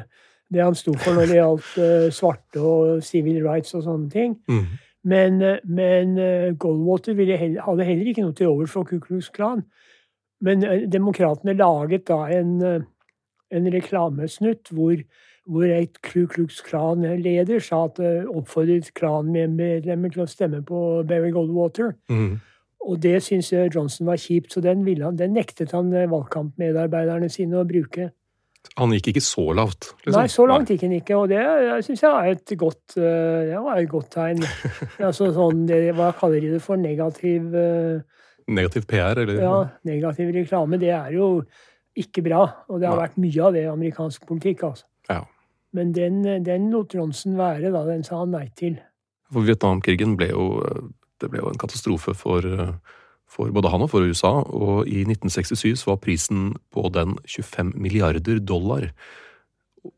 det 0.54 0.64
han 0.64 0.78
sto 0.78 0.94
for 0.96 1.18
når 1.18 1.28
det 1.28 1.40
gjaldt 1.42 2.14
svarte 2.16 2.62
og 2.64 3.02
civil 3.04 3.42
rights 3.44 3.74
og 3.76 3.84
sånne 3.84 4.08
ting. 4.14 4.38
Mm. 4.48 4.78
Men, 5.08 5.42
eh, 5.42 5.58
men 5.64 6.18
eh, 6.18 6.58
Goldwater 6.60 7.14
heller, 7.16 7.62
hadde 7.62 7.84
heller 7.84 8.10
ikke 8.12 8.26
noe 8.26 8.36
til 8.36 8.52
overs 8.52 8.74
for 8.74 8.88
Ku 8.88 9.00
Klux 9.00 9.30
Klan. 9.32 9.64
Men 10.44 10.64
eh, 10.64 10.84
demokratene 10.92 11.56
laget 11.58 12.08
da 12.08 12.26
en 12.40 12.86
en 13.56 13.68
reklamesnutt 13.72 14.68
hvor, 14.76 15.00
hvor 15.48 15.64
et 15.64 16.02
Ku 16.04 16.26
Klux 16.28 16.60
Klan-leder 16.62 17.62
sa 17.64 17.86
at 17.86 18.02
oppfordret 18.28 18.90
klanmedlemmer 18.94 20.12
til 20.12 20.26
å 20.26 20.28
stemme 20.28 20.60
på 20.68 20.82
Berry 21.08 21.32
Goldwater. 21.32 21.94
Mm. 22.12 22.42
Og 22.84 23.00
det 23.04 23.22
syntes 23.24 23.54
Johnson 23.72 24.10
var 24.12 24.20
kjipt, 24.20 24.52
så 24.52 24.60
den, 24.62 24.84
han, 25.00 25.16
den 25.16 25.32
nektet 25.32 25.72
han 25.72 25.96
valgkampmedarbeiderne 26.12 27.30
sine 27.32 27.62
å 27.62 27.64
bruke. 27.64 28.10
Han 28.78 28.92
gikk 28.94 29.12
ikke 29.14 29.24
så 29.26 29.46
lavt? 29.58 29.92
Liksom. 30.04 30.18
Nei, 30.20 30.28
så 30.30 30.46
langt 30.50 30.70
gikk 30.74 30.84
han 30.86 30.98
ikke, 31.00 31.16
og 31.18 31.32
det 31.32 31.42
syns 31.88 32.04
jeg 32.04 32.12
er 32.12 32.36
et 32.36 32.54
godt, 32.60 32.98
det 32.98 33.62
var 33.64 33.80
et 33.82 33.90
godt 33.90 34.12
tegn. 34.14 34.44
altså 35.08 35.32
sånn, 35.34 35.64
det, 35.70 35.80
Hva 35.98 36.12
kaller 36.20 36.44
de 36.44 36.52
det 36.58 36.62
for? 36.66 36.78
Negativ 36.82 37.56
Negativ 38.48 38.86
PR, 38.88 39.20
eller? 39.24 39.42
Ja, 39.44 39.56
negativ 39.90 40.30
reklame. 40.32 40.78
Det 40.80 40.92
er 40.96 41.10
jo 41.12 41.42
ikke 42.00 42.24
bra. 42.24 42.44
Og 42.72 42.80
det 42.80 42.88
har 42.88 42.96
Nei. 42.96 43.08
vært 43.08 43.18
mye 43.20 43.42
av 43.44 43.58
det 43.58 43.64
i 43.66 43.72
amerikansk 43.72 44.28
politikk. 44.30 44.64
altså. 44.70 44.88
Ja. 45.10 45.24
Men 45.76 45.92
den, 45.96 46.22
den 46.46 46.70
lot 46.72 46.96
Johnson 46.96 47.36
være, 47.38 47.74
da. 47.74 47.84
Den 47.88 48.06
sa 48.08 48.22
han 48.22 48.32
nei 48.36 48.48
til. 48.56 48.78
For 49.34 49.44
Vietnamkrigen 49.44 50.16
ble 50.20 50.30
jo, 50.32 50.48
det 51.20 51.30
ble 51.32 51.42
jo 51.42 51.52
en 51.52 51.60
katastrofe 51.60 52.16
for, 52.16 52.48
for, 53.30 53.52
både 53.52 53.72
han 53.74 53.84
og 53.86 53.92
for 53.92 54.08
USA. 54.08 54.34
Og 54.46 54.88
i 54.88 55.04
1967 55.06 55.86
var 55.88 56.02
prisen 56.04 56.52
på 56.74 56.88
den 56.94 57.18
25 57.28 57.74
milliarder 57.76 58.40
dollar. 58.40 58.90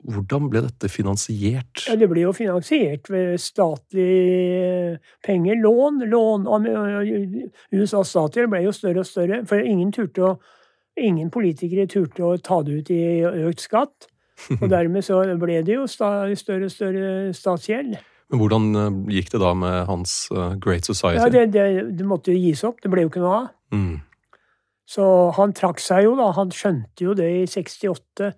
Hvordan 0.06 0.50
ble 0.52 0.64
dette 0.68 0.90
finansiert? 0.92 1.86
Ja, 1.88 1.96
Det 1.96 2.10
ble 2.10 2.26
jo 2.28 2.34
finansiert 2.36 3.10
ved 3.10 3.38
statlige 3.42 5.00
penger. 5.26 5.56
Lån. 5.56 6.04
lån. 6.10 6.48
USAs 7.72 8.14
stater 8.14 8.48
ble 8.48 8.64
jo 8.68 8.72
større 8.76 9.00
og 9.00 9.10
større. 9.10 9.46
For 9.46 9.58
ingen, 9.58 9.92
turte 9.92 10.26
å, 10.26 10.36
ingen 10.98 11.32
politikere 11.32 11.88
turte 11.88 12.24
å 12.24 12.38
ta 12.38 12.62
det 12.64 12.80
ut 12.80 12.94
i 12.94 13.02
økt 13.50 13.66
skatt. 13.66 14.10
Og 14.60 14.70
dermed 14.76 15.04
så 15.06 15.24
ble 15.40 15.62
det 15.66 15.76
jo 15.80 15.88
større 15.88 16.32
og 16.32 16.72
større 16.72 17.34
statsgjeld. 17.34 17.98
Men 18.30 18.42
hvordan 18.44 18.68
eh, 18.76 19.00
gikk 19.18 19.34
det 19.34 19.42
da 19.42 19.56
med 19.58 19.88
hans 19.90 20.20
eh, 20.32 20.54
Great 20.62 20.86
Society? 20.86 21.22
Ja, 21.22 21.30
det, 21.34 21.50
det, 21.54 21.66
det 21.98 22.06
måtte 22.08 22.34
jo 22.34 22.40
gis 22.40 22.64
opp. 22.68 22.82
Det 22.84 22.92
ble 22.94 23.06
jo 23.06 23.12
ikke 23.12 23.24
noe 23.24 23.42
av. 23.44 23.50
Mm. 23.74 23.98
Så 24.90 25.06
han 25.38 25.54
trakk 25.58 25.82
seg 25.82 26.08
jo, 26.08 26.16
da. 26.18 26.32
Han 26.38 26.54
skjønte 26.54 27.06
jo 27.06 27.18
det 27.18 27.30
i 27.44 27.44
68 27.50 28.32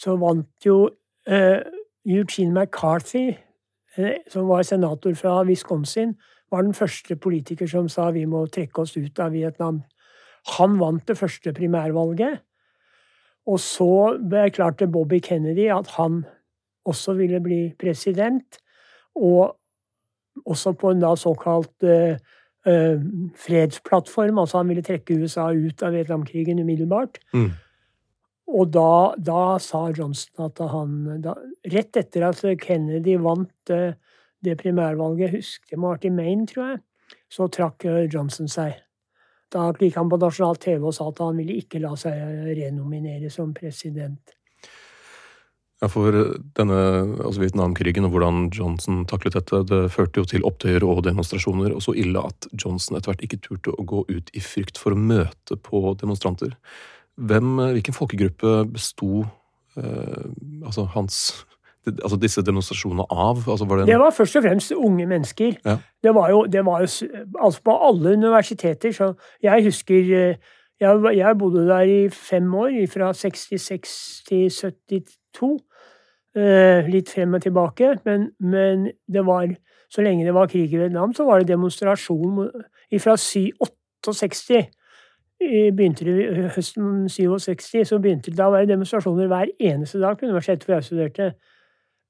så 0.00 0.16
vant 0.18 0.66
jo 0.66 0.78
eh, 1.28 1.60
Eugene 2.04 2.52
McCarthy, 2.52 3.34
eh, 3.96 4.16
som 4.30 4.48
var 4.48 4.64
senator 4.66 5.14
fra 5.18 5.42
Wisconsin, 5.46 6.16
var 6.50 6.62
den 6.62 6.74
første 6.74 7.16
politiker 7.16 7.68
som 7.70 7.88
sa 7.88 8.10
vi 8.14 8.24
må 8.30 8.44
trekke 8.52 8.82
oss 8.82 8.96
ut 8.96 9.20
av 9.22 9.34
Vietnam. 9.34 9.82
Han 10.58 10.78
vant 10.80 11.06
det 11.08 11.18
første 11.18 11.54
primærvalget. 11.56 12.42
Og 13.46 13.60
så 13.60 14.16
til 14.78 14.88
Bobby 14.88 15.20
Kennedy 15.20 15.68
at 15.72 15.88
han 15.98 16.24
også 16.84 17.14
ville 17.14 17.40
bli 17.40 17.74
president. 17.78 18.58
Og 19.14 19.54
også 20.44 20.72
på 20.78 20.90
en 20.90 21.02
da 21.02 21.12
såkalt 21.18 21.86
eh, 21.86 22.16
fredsplattform. 23.46 24.38
Altså 24.38 24.58
han 24.60 24.72
ville 24.72 24.82
trekke 24.82 25.18
USA 25.20 25.50
ut 25.52 25.82
av 25.82 25.94
Vietnamkrigen 25.94 26.58
umiddelbart. 26.58 27.20
Mm. 27.34 27.52
Og 28.54 28.72
da, 28.74 29.14
da, 29.16 29.56
sa 29.62 29.86
Johnson 29.96 30.44
at 30.44 30.60
han 30.68 31.22
da, 31.24 31.32
Rett 31.72 31.96
etter 31.96 32.26
at 32.28 32.42
Kennedy 32.60 33.16
vant 33.22 33.72
eh, 33.72 33.96
det 34.44 34.58
primærvalget, 34.60 35.32
husker 35.38 35.78
jeg 35.78 36.04
i 36.04 36.12
Maine, 36.12 36.46
tror 36.46 36.74
jeg, 36.74 36.80
så 37.32 37.46
trakk 37.48 37.86
uh, 37.88 38.02
Johnson 38.04 38.50
seg. 38.50 38.74
Da 39.48 39.70
gikk 39.78 39.96
han 39.96 40.10
på 40.12 40.18
nasjonal 40.20 40.58
TV 40.60 40.84
og 40.84 40.92
sa 40.96 41.06
at 41.08 41.22
han 41.24 41.38
ville 41.40 41.56
ikke 41.62 41.80
la 41.80 41.94
seg 41.96 42.18
renominere 42.58 43.30
som 43.32 43.54
president. 43.56 44.34
Ja, 45.84 45.88
for 45.92 46.16
denne 46.56 46.76
altså 47.20 47.42
Vietnamkrigen 47.42 48.06
og 48.06 48.14
hvordan 48.14 48.46
Johnson 48.54 49.02
taklet 49.10 49.34
dette, 49.36 49.58
det 49.68 49.80
førte 49.92 50.22
jo 50.22 50.28
til 50.30 50.44
opptøyer 50.48 50.86
og 50.86 51.02
demonstrasjoner, 51.04 51.74
og 51.76 51.82
så 51.84 51.92
ille 51.98 52.22
at 52.24 52.48
Johnson 52.56 52.96
etter 52.96 53.12
hvert 53.12 53.24
ikke 53.26 53.42
turte 53.44 53.74
å 53.74 53.84
gå 53.84 54.04
ut 54.08 54.30
i 54.32 54.40
frykt 54.40 54.80
for 54.80 54.94
å 54.94 55.00
møte 55.00 55.58
på 55.60 55.82
demonstranter. 56.00 56.54
Hvem, 57.20 57.58
eh, 57.60 57.74
hvilken 57.76 57.96
folkegruppe 57.96 58.62
besto 58.72 59.26
eh, 59.76 60.24
altså 60.64 60.86
hans 60.94 61.18
altså 61.92 62.16
disse 62.16 62.42
demonstrasjonene 62.42 63.04
av? 63.10 63.44
Altså 63.44 63.68
var 63.68 63.82
det, 63.82 63.90
det, 63.92 64.00
var 64.00 64.16
først 64.16 64.40
og 64.40 64.46
fremst 64.46 64.72
unge 64.72 65.06
mennesker. 65.06 65.58
Ja. 65.66 65.76
Det 66.02 66.14
var 66.16 66.30
jo, 66.32 66.44
det 66.48 66.64
var 66.64 66.80
jo 66.80 66.88
altså 67.36 67.60
på 67.64 67.76
alle 67.90 68.16
universiteter. 68.16 68.94
Så 68.96 69.12
jeg 69.44 69.68
husker 69.68 70.00
eh, 70.00 70.52
jeg, 70.80 71.16
jeg, 71.16 71.38
bodde 71.38 71.68
der 71.68 71.80
i 71.80 72.00
fem 72.08 72.54
år, 72.54 72.72
fra 72.92 73.12
66 73.12 74.24
til 74.28 74.50
72. 74.50 75.58
Eh, 76.34 76.88
litt 76.90 77.12
frem 77.14 77.36
og 77.36 77.44
tilbake. 77.44 77.92
Men, 78.04 78.28
men, 78.42 78.88
det 79.06 79.22
var 79.26 79.46
så 79.92 80.02
lenge 80.02 80.26
det 80.26 80.34
var 80.34 80.50
krig 80.50 80.72
i 80.72 80.80
Vietnam, 80.80 81.12
så 81.14 81.26
var 81.28 81.40
det 81.40 81.52
demonstrasjon 81.52 82.48
fra 82.98 83.14
68 83.18 84.64
begynte 85.74 86.06
det 86.06 86.50
høsten 86.54 87.08
67, 87.10 87.84
så 87.88 87.98
begynte 88.02 88.30
det 88.30 88.38
da 88.38 88.48
å 88.48 88.54
være 88.54 88.70
demonstrasjoner 88.70 89.28
hver 89.30 89.50
eneste 89.58 90.00
dag 90.02 90.18
på 90.18 90.28
universitetet 90.28 90.66
hvor 90.66 90.78
jeg 90.78 90.88
studerte. 90.88 91.34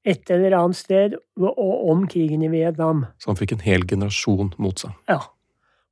Et 0.05 0.29
eller 0.29 0.53
annet 0.53 0.77
sted 0.77 1.15
og 1.41 1.87
om 1.89 2.03
krigen 2.07 2.43
i 2.45 2.51
Vietnam. 2.51 3.07
Så 3.17 3.31
han 3.31 3.39
fikk 3.39 3.55
en 3.55 3.63
hel 3.65 3.87
generasjon 3.89 4.53
mot 4.61 4.77
seg? 4.77 4.93
Ja. 5.09 5.23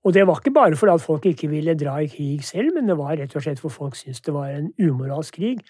Og 0.03 0.13
det 0.13 0.27
var 0.27 0.41
ikke 0.41 0.53
bare 0.53 0.77
fordi 0.77 0.93
at 0.93 1.05
folk 1.05 1.25
ikke 1.25 1.49
ville 1.49 1.73
dra 1.79 1.95
i 2.03 2.11
krig 2.11 2.43
selv, 2.45 2.75
men 2.75 2.91
det 2.91 2.97
var 2.99 3.17
rett 3.17 3.33
og 3.33 3.45
slett 3.45 3.61
for 3.63 3.73
folk 3.73 3.97
syntes 3.97 4.21
det 4.21 4.35
var 4.35 4.51
en 4.53 4.69
umoralsk 4.77 5.39
krig. 5.39 5.63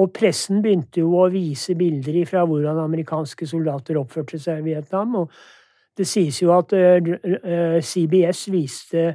Og 0.00 0.12
pressen 0.16 0.62
begynte 0.64 1.02
jo 1.02 1.10
å 1.20 1.26
vise 1.32 1.76
bilder 1.76 2.22
fra 2.28 2.46
hvordan 2.48 2.80
amerikanske 2.80 3.48
soldater 3.48 3.98
oppførte 4.00 4.40
seg 4.40 4.62
i 4.62 4.70
Vietnam. 4.70 5.18
Og 5.20 5.34
det 5.98 6.06
sies 6.08 6.38
jo 6.40 6.54
at 6.56 6.72
uh, 6.72 7.12
uh, 7.12 7.76
CBS 7.84 8.46
viste 8.52 9.10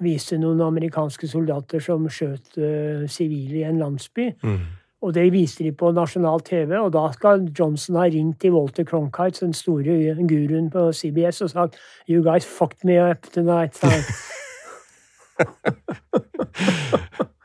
viste 0.00 0.38
noen 0.40 0.60
amerikanske 0.64 1.28
soldater 1.28 1.82
som 1.84 2.06
skjøt 2.10 2.58
eh, 2.60 3.08
sivile 3.10 3.60
i 3.60 3.64
en 3.68 3.80
landsby. 3.80 4.30
Mm. 4.42 4.60
Og 5.00 5.14
det 5.16 5.32
viste 5.32 5.64
de 5.64 5.72
på 5.72 5.92
nasjonal 5.96 6.42
TV, 6.44 6.74
og 6.76 6.92
da 6.92 7.06
skal 7.14 7.46
Johnson 7.56 7.96
ha 7.96 8.04
ringt 8.04 8.40
til 8.42 8.52
Walter 8.52 8.84
Cronkite, 8.84 9.46
den 9.46 9.56
store 9.56 10.16
guruen 10.28 10.68
på 10.72 10.92
CBS, 10.92 11.40
og 11.46 11.50
sagt 11.54 11.80
You 12.08 12.22
guys 12.24 12.44
fucked 12.44 12.84
me 12.84 13.00
up 13.00 13.22
tonight. 13.32 13.80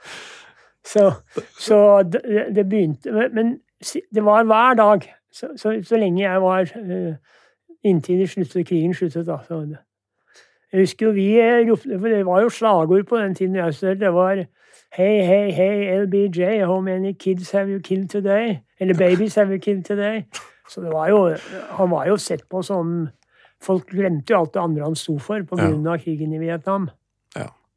så, 0.85 1.11
så 1.59 2.03
det, 2.03 2.21
det, 2.55 2.69
begynte 2.69 3.29
Men 3.33 3.59
det 4.13 4.25
var 4.25 4.43
hver 4.43 4.73
dag. 4.73 5.01
Så, 5.31 5.47
så, 5.57 5.79
så 5.83 5.97
lenge 5.97 6.23
jeg 6.23 6.41
var 6.41 6.61
uh, 6.61 7.15
Inntil 7.83 8.19
det 8.19 8.29
sluttet, 8.29 8.67
krigen 8.67 8.93
sluttet, 8.93 9.27
da. 9.27 9.37
Så 9.47 9.59
det, 9.61 9.77
jeg 10.71 10.81
husker 10.81 11.05
jo 11.05 11.11
vi 11.11 11.25
eh, 11.39 11.69
ropte, 11.69 11.99
for 11.99 12.07
det 12.09 12.25
var 12.25 12.41
jo 12.41 12.49
slagord 12.49 13.03
på 13.07 13.17
den 13.17 13.35
tiden 13.35 13.55
jeg 13.55 13.73
studerte. 13.73 14.05
Det 14.05 14.13
var 14.13 14.45
Hey, 14.95 15.21
hey, 15.27 15.51
hey, 15.51 16.05
LBJ, 16.05 16.65
how 16.65 16.79
many 16.79 17.13
kids 17.13 17.51
have 17.51 17.69
you 17.69 17.79
killed 17.79 18.09
today? 18.09 18.59
Eller 18.79 18.93
babies 18.97 19.35
have 19.35 19.51
you 19.51 19.59
killed 19.59 19.83
today? 19.83 20.23
Så 20.69 20.81
det 20.81 20.91
var 20.91 21.09
jo, 21.09 21.35
han 21.69 21.91
var 21.91 22.07
jo 22.07 22.17
sett 22.17 22.49
på 22.49 22.61
som 22.61 23.07
Folk 23.63 23.87
glemte 23.89 24.33
jo 24.33 24.39
alt 24.39 24.53
det 24.53 24.61
andre 24.61 24.83
han 24.83 24.95
sto 24.95 25.17
for 25.17 25.41
pga. 25.47 25.69
Ja. 25.71 25.97
krigen 25.97 26.33
i 26.33 26.39
Vietnam. 26.39 26.89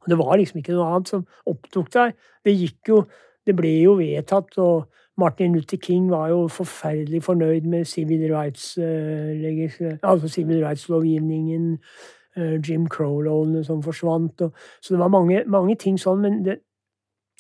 Det 0.09 0.19
var 0.19 0.37
liksom 0.41 0.61
ikke 0.61 0.77
noe 0.77 0.91
annet 0.93 1.15
som 1.15 1.25
opptok 1.47 1.91
deg. 1.95 2.15
Det 2.45 2.57
gikk 2.57 2.95
jo 2.95 3.03
Det 3.49 3.55
ble 3.57 3.71
jo 3.81 3.95
vedtatt, 3.97 4.59
og 4.61 4.91
Martin 5.17 5.55
Luther 5.57 5.79
King 5.81 6.11
var 6.11 6.27
jo 6.29 6.43
forferdelig 6.53 7.23
fornøyd 7.25 7.65
med 7.65 7.87
civil 7.89 8.27
rights, 8.29 8.75
uh, 8.77 9.97
altså 10.03 10.29
civil 10.29 10.61
rights-lovgivningen. 10.61 11.79
Eh, 12.39 12.61
Jim 12.69 12.87
Crow-lovene 12.87 13.65
som 13.65 13.83
forsvant. 13.83 14.41
Og, 14.41 14.53
så 14.83 14.95
det 14.95 15.01
var 15.01 15.09
mange, 15.13 15.43
mange 15.47 15.77
ting 15.81 15.99
sånn. 16.01 16.21
Men, 16.23 16.43
det, 16.47 16.59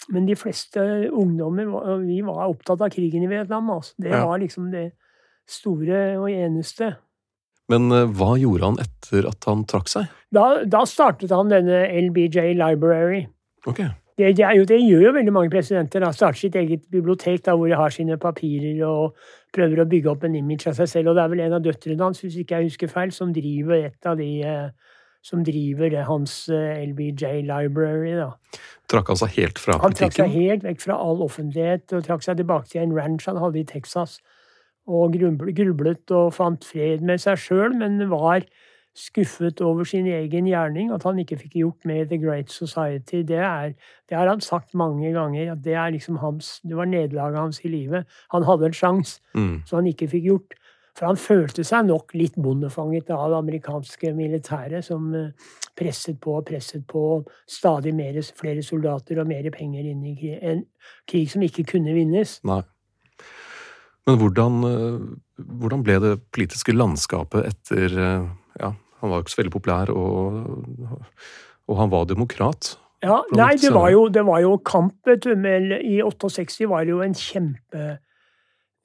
men, 0.09 0.27
de 0.27 0.37
fleste 0.39 0.83
ungdommer 1.13 1.69
vi 2.03 2.21
var 2.27 2.49
opptatt 2.49 2.83
av 2.83 2.93
krigen 2.95 3.27
i 3.27 3.31
Vietnam. 3.31 3.71
Altså. 3.75 3.95
Det 3.99 4.15
var 4.15 4.41
liksom 4.43 4.71
det 4.75 4.91
store 5.49 6.01
og 6.19 6.31
eneste. 6.33 6.95
Men 7.73 7.89
uh, 7.93 8.05
hva 8.17 8.35
gjorde 8.41 8.71
han 8.71 8.83
etter 8.83 9.29
at 9.29 9.49
han 9.49 9.65
trakk 9.69 9.91
seg? 9.93 10.13
Da, 10.35 10.65
da 10.69 10.85
startet 10.89 11.33
han 11.35 11.53
denne 11.53 11.85
LBJ 12.09 12.55
Library. 12.57 13.27
Okay. 13.69 13.91
Det, 14.19 14.33
det, 14.35 14.47
jo, 14.57 14.65
det, 14.67 14.81
gjør 14.83 15.03
jo 15.07 15.11
veldig 15.15 15.33
mange 15.35 15.51
presidenter. 15.53 16.03
da, 16.03 16.11
Starter 16.17 16.41
sitt 16.41 16.57
eget 16.59 16.89
bibliotek 16.91 17.45
da, 17.47 17.55
hvor 17.55 17.71
de 17.71 17.77
har 17.79 17.93
sine 17.95 18.17
papirer 18.19 18.81
og 18.89 19.15
prøver 19.55 19.85
å 19.85 19.87
bygge 19.89 20.11
opp 20.11 20.25
en 20.27 20.35
image 20.35 20.67
av 20.67 20.75
seg 20.81 20.91
selv. 20.91 21.13
Og 21.13 21.19
det 21.19 21.23
er 21.23 21.33
vel 21.35 21.43
en 21.45 21.59
av 21.61 21.63
døtrene 21.63 22.03
hans, 22.03 22.25
hvis 22.25 22.41
ikke 22.43 22.59
jeg 22.59 22.73
husker 22.73 22.91
feil, 22.91 23.13
som 23.15 23.31
driver 23.37 23.87
et 23.93 24.09
av 24.11 24.19
de 24.19 24.33
eh, 24.43 24.97
som 25.23 25.45
driver 25.47 25.93
det, 25.95 26.03
hans 26.09 26.35
eh, 26.51 26.83
LBJ 26.89 27.45
Library. 27.47 28.17
da. 28.19 28.33
Trakk 28.91 29.13
han 29.13 29.21
seg 29.21 29.37
helt 29.37 29.63
fra 29.63 29.79
politikken? 29.79 29.85
Han 29.85 29.97
trakk 30.01 30.19
seg 30.19 30.35
helt 30.35 30.67
vekk 30.67 30.85
fra 30.89 30.99
all 31.05 31.23
offentlighet 31.23 31.95
og 31.95 32.05
trakk 32.09 32.27
seg 32.27 32.41
tilbake 32.41 32.73
til 32.73 32.83
en 32.83 32.97
ranch 32.97 33.29
han 33.31 33.39
hadde 33.39 33.63
i 33.63 33.67
Texas. 33.69 34.19
Og 34.89 35.13
grublet 35.21 36.11
og 36.17 36.33
fant 36.33 36.65
fred 36.65 37.03
med 37.05 37.21
seg 37.21 37.37
sjøl, 37.43 37.75
men 37.77 38.01
var 38.11 38.47
skuffet 38.99 39.61
over 39.63 39.85
sin 39.87 40.07
egen 40.11 40.49
gjerning, 40.49 40.89
at 40.91 41.05
han 41.07 41.19
ikke 41.23 41.37
fikk 41.39 41.53
gjort 41.61 41.85
med 41.87 42.09
The 42.11 42.19
Great 42.19 42.51
Society. 42.51 43.21
Det, 43.29 43.37
er, 43.39 43.75
det 44.09 44.17
har 44.17 44.27
han 44.27 44.41
sagt 44.43 44.75
mange 44.75 45.13
ganger. 45.15 45.53
at 45.53 45.63
Det, 45.65 45.75
er 45.75 45.93
liksom 45.95 46.17
hans, 46.17 46.61
det 46.65 46.77
var 46.77 46.89
nederlaget 46.91 47.39
hans 47.39 47.61
i 47.65 47.69
livet. 47.69 48.09
Han 48.33 48.43
hadde 48.49 48.67
en 48.67 48.75
sjanse, 48.75 49.21
Mm. 49.35 49.63
som 49.67 49.77
han 49.79 49.87
ikke 49.93 50.09
fikk 50.09 50.25
gjort. 50.25 50.57
For 50.99 51.07
han 51.07 51.17
følte 51.17 51.63
seg 51.63 51.87
nok 51.87 52.11
litt 52.19 52.35
bondefanget 52.35 53.11
av 53.15 53.29
det 53.31 53.39
amerikanske 53.39 54.11
militæret, 54.17 54.83
som 54.85 55.15
eh, 55.15 55.29
presset 55.79 56.19
på 56.21 56.35
og 56.41 56.49
presset 56.49 56.83
på 56.91 57.23
stadig 57.47 57.93
mer, 57.95 58.19
flere 58.35 58.65
soldater 58.67 59.21
og 59.21 59.29
mer 59.31 59.47
penger 59.55 59.87
inn 59.87 60.03
i 60.03 60.17
krig. 60.19 60.39
En 60.43 60.65
krig 61.07 61.31
som 61.31 61.43
ikke 61.47 61.69
kunne 61.71 61.95
vinnes. 61.95 62.41
Nei. 62.43 62.63
Men 64.09 64.17
hvordan, 64.23 64.59
eh, 64.65 65.45
hvordan 65.61 65.85
ble 65.85 66.01
det 66.01 66.17
politiske 66.33 66.73
landskapet 66.73 67.53
etter 67.53 67.93
eh, 67.93 68.29
Ja, 68.59 68.73
han 68.73 69.11
var 69.11 69.21
jo 69.21 69.27
ikke 69.27 69.35
så 69.35 69.41
veldig 69.43 69.55
populær, 69.55 69.91
og, 69.93 70.99
og 71.69 71.77
han 71.79 71.91
var 71.93 72.09
demokrat. 72.09 72.73
Ja, 73.05 73.21
nei, 73.31 73.53
det 73.61 73.71
var 73.71 73.93
jo, 73.93 74.09
det 74.11 74.25
var 74.27 74.41
jo 74.43 74.57
kamp, 74.67 74.97
vet 75.07 75.23
du. 75.23 75.37
Men 75.39 75.71
i 75.77 76.01
68 76.03 76.67
var 76.71 76.87
det 76.87 76.97
jo 76.97 77.03
en 77.05 77.15
kjempe 77.15 77.99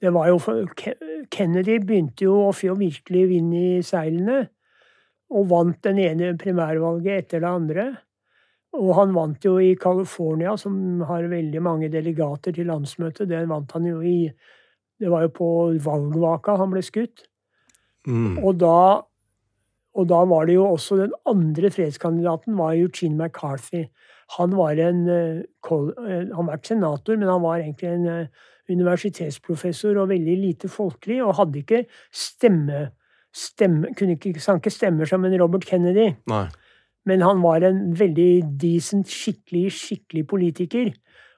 Det 0.04 0.12
var 0.12 0.28
jo 0.28 0.38
Kennedy 1.32 1.80
begynte 1.80 2.26
jo 2.28 2.36
å 2.44 2.52
få 2.54 2.76
virkelig 2.78 3.24
vind 3.32 3.54
i 3.58 3.68
seilene. 3.82 4.44
Og 5.34 5.48
vant 5.50 5.80
den 5.82 5.98
ene 5.98 6.34
primærvalget 6.38 7.24
etter 7.24 7.42
det 7.42 7.50
andre. 7.50 7.86
Og 8.78 8.92
han 8.98 9.14
vant 9.16 9.42
jo 9.46 9.56
i 9.62 9.74
California, 9.80 10.54
som 10.60 11.02
har 11.08 11.26
veldig 11.30 11.62
mange 11.62 11.88
delegater 11.90 12.54
til 12.54 12.68
landsmøtet. 12.70 13.30
Det 13.30 13.42
vant 13.50 13.72
han 13.74 13.88
jo 13.88 14.02
i 14.04 14.28
Det 15.04 15.12
var 15.12 15.26
jo 15.26 15.34
på 15.36 15.48
valgvaka 15.84 16.56
han 16.60 16.72
ble 16.72 16.80
skutt. 16.84 17.26
Mm. 18.08 18.38
Og 18.40 18.56
da, 18.60 18.78
og 19.96 20.08
da 20.08 20.22
var 20.28 20.48
det 20.48 20.56
jo 20.56 20.64
også 20.70 20.98
den 21.02 21.12
andre 21.28 21.70
fredskandidaten 21.72 22.56
var 22.56 22.76
Eugene 22.78 23.18
McCarthy. 23.18 23.84
Han 24.38 24.56
var 24.56 24.80
en 24.80 25.04
eh, 25.12 25.44
eh, 25.44 26.26
Han 26.32 26.48
var 26.48 26.60
senator, 26.64 27.16
men 27.16 27.28
han 27.28 27.42
var 27.44 27.60
egentlig 27.60 27.90
en 27.90 28.06
eh, 28.08 28.26
universitetsprofessor 28.72 30.00
og 30.00 30.08
veldig 30.08 30.36
lite 30.40 30.68
folkelig, 30.72 31.20
og 31.24 31.36
hadde 31.36 31.60
ikke 31.60 31.84
stemme, 32.12 32.86
stemme 33.34 33.92
kunne 33.98 34.16
ikke, 34.16 34.40
sang 34.40 34.62
ikke 34.62 34.72
stemmer 34.72 35.08
som 35.08 35.24
en 35.24 35.36
Robert 35.40 35.66
Kennedy. 35.68 36.14
Nei. 36.32 36.46
Men 37.04 37.20
han 37.20 37.42
var 37.44 37.60
en 37.60 37.90
veldig 37.98 38.56
decent, 38.60 39.10
skikkelig, 39.12 39.66
skikkelig 39.76 40.24
politiker. 40.26 40.94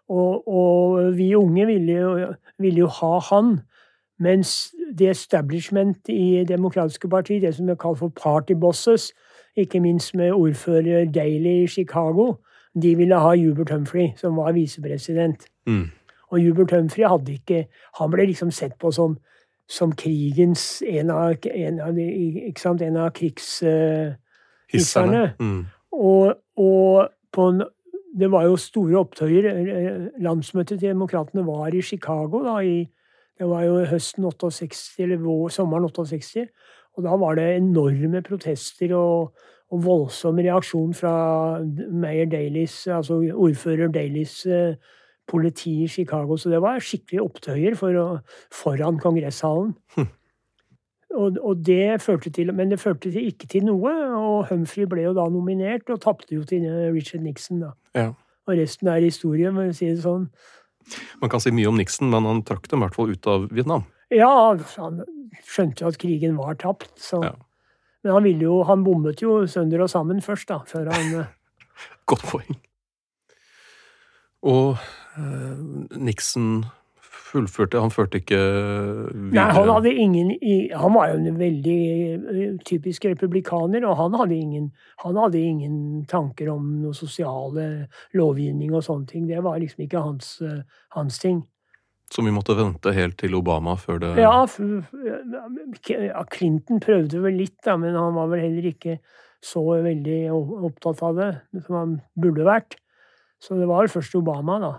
Og, 0.08 0.48
og 0.48 1.16
vi 1.16 1.34
unge 1.34 1.66
ville 1.66 1.92
jo, 1.92 2.34
ville 2.58 2.78
jo 2.78 2.86
ha 2.86 3.18
han. 3.18 3.60
Mens 4.18 4.74
the 4.98 5.10
establishment 5.10 6.08
i 6.08 6.44
Demokratiske 6.48 7.08
parti, 7.08 7.40
det 7.40 7.54
som 7.54 7.68
er 7.68 7.74
kalt 7.74 7.98
for 7.98 8.08
party 8.08 8.52
bosses, 8.52 9.12
ikke 9.56 9.80
minst 9.80 10.14
med 10.14 10.32
ordfører 10.32 11.04
Daley 11.04 11.64
i 11.64 11.66
Chicago, 11.66 12.34
de 12.82 12.96
ville 12.96 13.18
ha 13.18 13.34
Hubert 13.36 13.70
Humphrey, 13.70 14.08
som 14.16 14.36
var 14.36 14.52
visepresident. 14.52 15.44
Mm. 15.66 15.90
Og 16.28 16.40
Hubert 16.40 16.70
Humphrey 16.70 17.08
hadde 17.08 17.32
ikke 17.32 17.66
Han 18.00 18.10
ble 18.10 18.26
liksom 18.26 18.50
sett 18.50 18.72
på 18.80 18.90
som, 18.90 19.18
som 19.68 19.92
krigens 19.92 20.82
En 20.86 21.10
av, 21.10 21.34
en 21.54 21.80
av, 21.80 21.98
en 22.80 22.96
av 22.96 23.10
krigshisserne. 23.10 24.16
Hisserne. 24.72 25.32
Mm. 25.40 25.64
Og, 25.92 26.34
og 26.56 27.08
på 27.32 27.48
en, 27.48 27.62
det 28.18 28.30
var 28.32 28.46
jo 28.46 28.56
store 28.60 29.00
opptøyer. 29.02 29.48
Landsmøtet 30.24 30.80
til 30.80 30.88
Demokratene 30.88 31.44
var 31.46 31.74
i 31.74 31.82
Chicago 31.82 32.42
da, 32.44 32.58
i, 32.64 32.86
det 33.38 33.48
var 33.48 33.66
jo 33.66 33.84
høsten 33.90 34.24
68, 34.24 34.94
eller 35.04 35.20
vår, 35.20 35.48
sommeren 35.52 35.88
68. 35.90 36.46
Og 36.96 37.04
da 37.04 37.16
var 37.20 37.36
det 37.36 37.48
enorme 37.58 38.22
protester 38.24 38.94
og, 38.96 39.34
og 39.70 39.82
voldsom 39.84 40.40
reaksjon 40.40 40.94
fra 40.96 41.14
Mayor 41.92 42.30
Daleys, 42.32 42.86
altså 42.86 43.20
ordfører 43.34 43.92
Daleys 43.92 44.46
eh, 44.46 44.78
politi 45.28 45.82
i 45.84 45.88
Chicago. 45.88 46.36
Så 46.36 46.50
det 46.50 46.62
var 46.62 46.80
skikkelig 46.80 47.22
opptøyer 47.26 47.76
for 47.76 48.00
å, 48.00 48.06
foran 48.54 49.00
kongresshallen. 49.02 49.74
Og, 51.16 51.38
og 51.40 51.64
det 51.64 52.02
førte 52.04 52.30
til, 52.30 52.52
men 52.52 52.70
det 52.70 52.80
førte 52.82 53.08
til, 53.08 53.30
ikke 53.30 53.48
til 53.48 53.64
noe, 53.64 53.92
og 54.18 54.50
Humphrey 54.50 54.84
ble 54.90 55.06
jo 55.06 55.14
da 55.16 55.24
nominert 55.32 55.88
og 55.92 56.02
tapte 56.04 56.36
jo 56.36 56.44
til 56.44 56.66
Richard 56.92 57.24
Nixon. 57.24 57.62
da. 57.64 57.72
Ja. 57.96 58.10
Og 58.46 58.58
resten 58.60 58.90
er 58.92 59.02
historie, 59.02 59.50
må 59.50 59.64
å 59.66 59.74
si 59.74 59.88
det 59.88 60.04
sånn. 60.04 60.28
Man 61.22 61.32
kan 61.32 61.42
si 61.42 61.50
mye 61.54 61.70
om 61.70 61.78
Nixon, 61.80 62.12
men 62.12 62.28
han 62.28 62.44
trakk 62.46 62.68
dem 62.70 62.82
i 62.82 62.86
hvert 62.86 62.98
fall 62.98 63.10
ut 63.10 63.30
av 63.32 63.48
Vietnam. 63.50 63.86
Ja, 64.14 64.28
han 64.76 65.00
skjønte 65.42 65.82
jo 65.82 65.90
at 65.90 65.98
krigen 65.98 66.38
var 66.38 66.58
tapt, 66.62 66.92
så 67.00 67.24
Ja. 67.24 67.34
Men 68.04 68.12
han 68.14 68.22
ville 68.22 68.44
jo 68.44 68.62
Han 68.62 68.84
bommet 68.86 69.18
jo 69.18 69.48
sønder 69.50 69.82
og 69.82 69.90
sammen 69.90 70.20
først, 70.22 70.46
da, 70.46 70.60
før 70.62 70.92
han 70.92 71.14
eh, 71.18 71.32
Godt 72.10 72.22
poeng. 72.22 72.58
Og 74.46 74.76
eh, 75.18 75.98
Nixon 75.98 76.64
fullførte 77.26 77.80
Han 77.82 77.92
førte 77.92 78.20
ikke 78.22 78.38
videre 78.38 79.34
Nei, 79.34 79.46
han 79.56 79.70
hadde 79.72 79.92
ingen 79.92 80.30
Han 80.78 80.94
var 80.94 81.10
jo 81.10 81.18
en 81.18 81.40
veldig 81.40 82.60
typisk 82.66 83.08
republikaner, 83.08 83.84
og 83.88 83.98
han 84.00 84.16
hadde 84.20 84.38
ingen, 84.38 84.70
han 85.02 85.18
hadde 85.20 85.42
ingen 85.42 86.06
tanker 86.10 86.52
om 86.54 86.70
noe 86.84 86.96
sosiale 86.96 87.66
lovgivning 88.16 88.72
og 88.74 88.84
sånne 88.86 89.10
ting. 89.10 89.26
Det 89.28 89.42
var 89.44 89.58
liksom 89.62 89.84
ikke 89.86 90.02
hans, 90.02 90.32
hans 90.96 91.20
ting. 91.22 91.42
Så 92.12 92.22
vi 92.22 92.30
måtte 92.34 92.54
vente 92.54 92.92
helt 92.94 93.16
til 93.18 93.34
Obama 93.34 93.74
før 93.80 93.98
det 94.02 94.12
Ja, 94.22 94.46
Clinton 96.30 96.82
prøvde 96.82 97.22
vel 97.22 97.40
litt, 97.42 97.58
da, 97.66 97.74
men 97.80 97.98
han 97.98 98.14
var 98.14 98.30
vel 98.30 98.44
heller 98.46 98.68
ikke 98.70 99.00
så 99.44 99.62
veldig 99.84 100.20
opptatt 100.32 101.02
av 101.06 101.18
det 101.18 101.30
som 101.66 101.78
han 101.78 101.96
burde 102.18 102.46
vært. 102.46 102.78
Så 103.42 103.58
det 103.58 103.66
var 103.68 103.90
først 103.92 104.14
Obama, 104.18 104.58
da. 104.62 104.72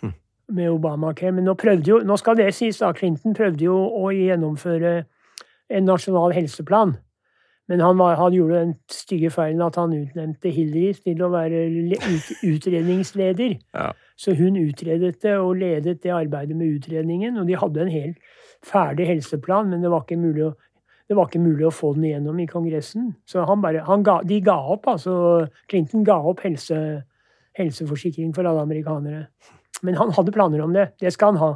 Hm. 0.00 0.14
Med 0.48 0.70
Obamacare. 0.70 1.32
Men 1.34 1.48
nå 1.48 1.56
prøvde 1.58 1.90
jo, 1.90 1.98
nå 2.06 2.16
skal 2.20 2.38
det 2.38 2.52
sies, 2.54 2.78
da. 2.78 2.92
Clinton 2.94 3.34
prøvde 3.34 3.66
jo 3.66 3.74
å 3.74 4.12
gjennomføre 4.14 5.00
en 5.68 5.88
nasjonal 5.88 6.34
helseplan. 6.36 6.94
Men 7.66 7.82
han, 7.82 7.98
var, 7.98 8.14
han 8.20 8.34
gjorde 8.34 8.60
den 8.60 8.74
stygge 8.92 9.30
feilen 9.34 9.62
at 9.64 9.78
han 9.80 9.94
utnevnte 9.96 10.52
Hillary 10.54 10.92
til 11.02 11.22
å 11.26 11.32
være 11.34 11.64
ut, 11.66 12.34
utredningsleder. 12.46 13.56
Ja. 13.76 13.90
Så 14.16 14.32
hun 14.32 14.54
utredet 14.56 15.18
det 15.20 15.34
og 15.36 15.58
ledet 15.60 15.98
det 16.00 16.12
arbeidet 16.14 16.56
med 16.56 16.78
utredningen. 16.78 17.36
Og 17.36 17.50
de 17.50 17.58
hadde 17.58 17.82
en 17.82 17.90
helt 17.92 18.38
ferdig 18.64 19.10
helseplan, 19.10 19.68
men 19.68 19.82
det 19.84 19.90
var 19.92 20.06
ikke 20.06 20.16
mulig 20.16 20.46
å, 20.46 20.54
det 21.06 21.18
var 21.18 21.28
ikke 21.28 21.42
mulig 21.42 21.66
å 21.68 21.74
få 21.74 21.92
den 21.98 22.06
igjennom 22.08 22.38
i 22.40 22.46
Kongressen. 22.48 23.10
Så 23.28 23.44
han 23.46 23.60
bare, 23.60 23.82
han 23.84 24.06
ga, 24.06 24.20
de 24.24 24.40
ga 24.46 24.56
opp, 24.72 24.88
altså. 24.94 25.18
Clinton 25.68 26.06
ga 26.06 26.16
opp 26.32 26.40
helse, 26.46 26.78
helseforsikring 27.58 28.32
for 28.34 28.48
alle 28.48 28.64
amerikanere. 28.64 29.26
Men 29.84 29.98
han 30.00 30.14
hadde 30.16 30.32
planer 30.32 30.62
om 30.64 30.72
det. 30.72 30.88
Det 31.00 31.12
skal 31.12 31.34
han 31.34 31.42
ha. 31.42 31.50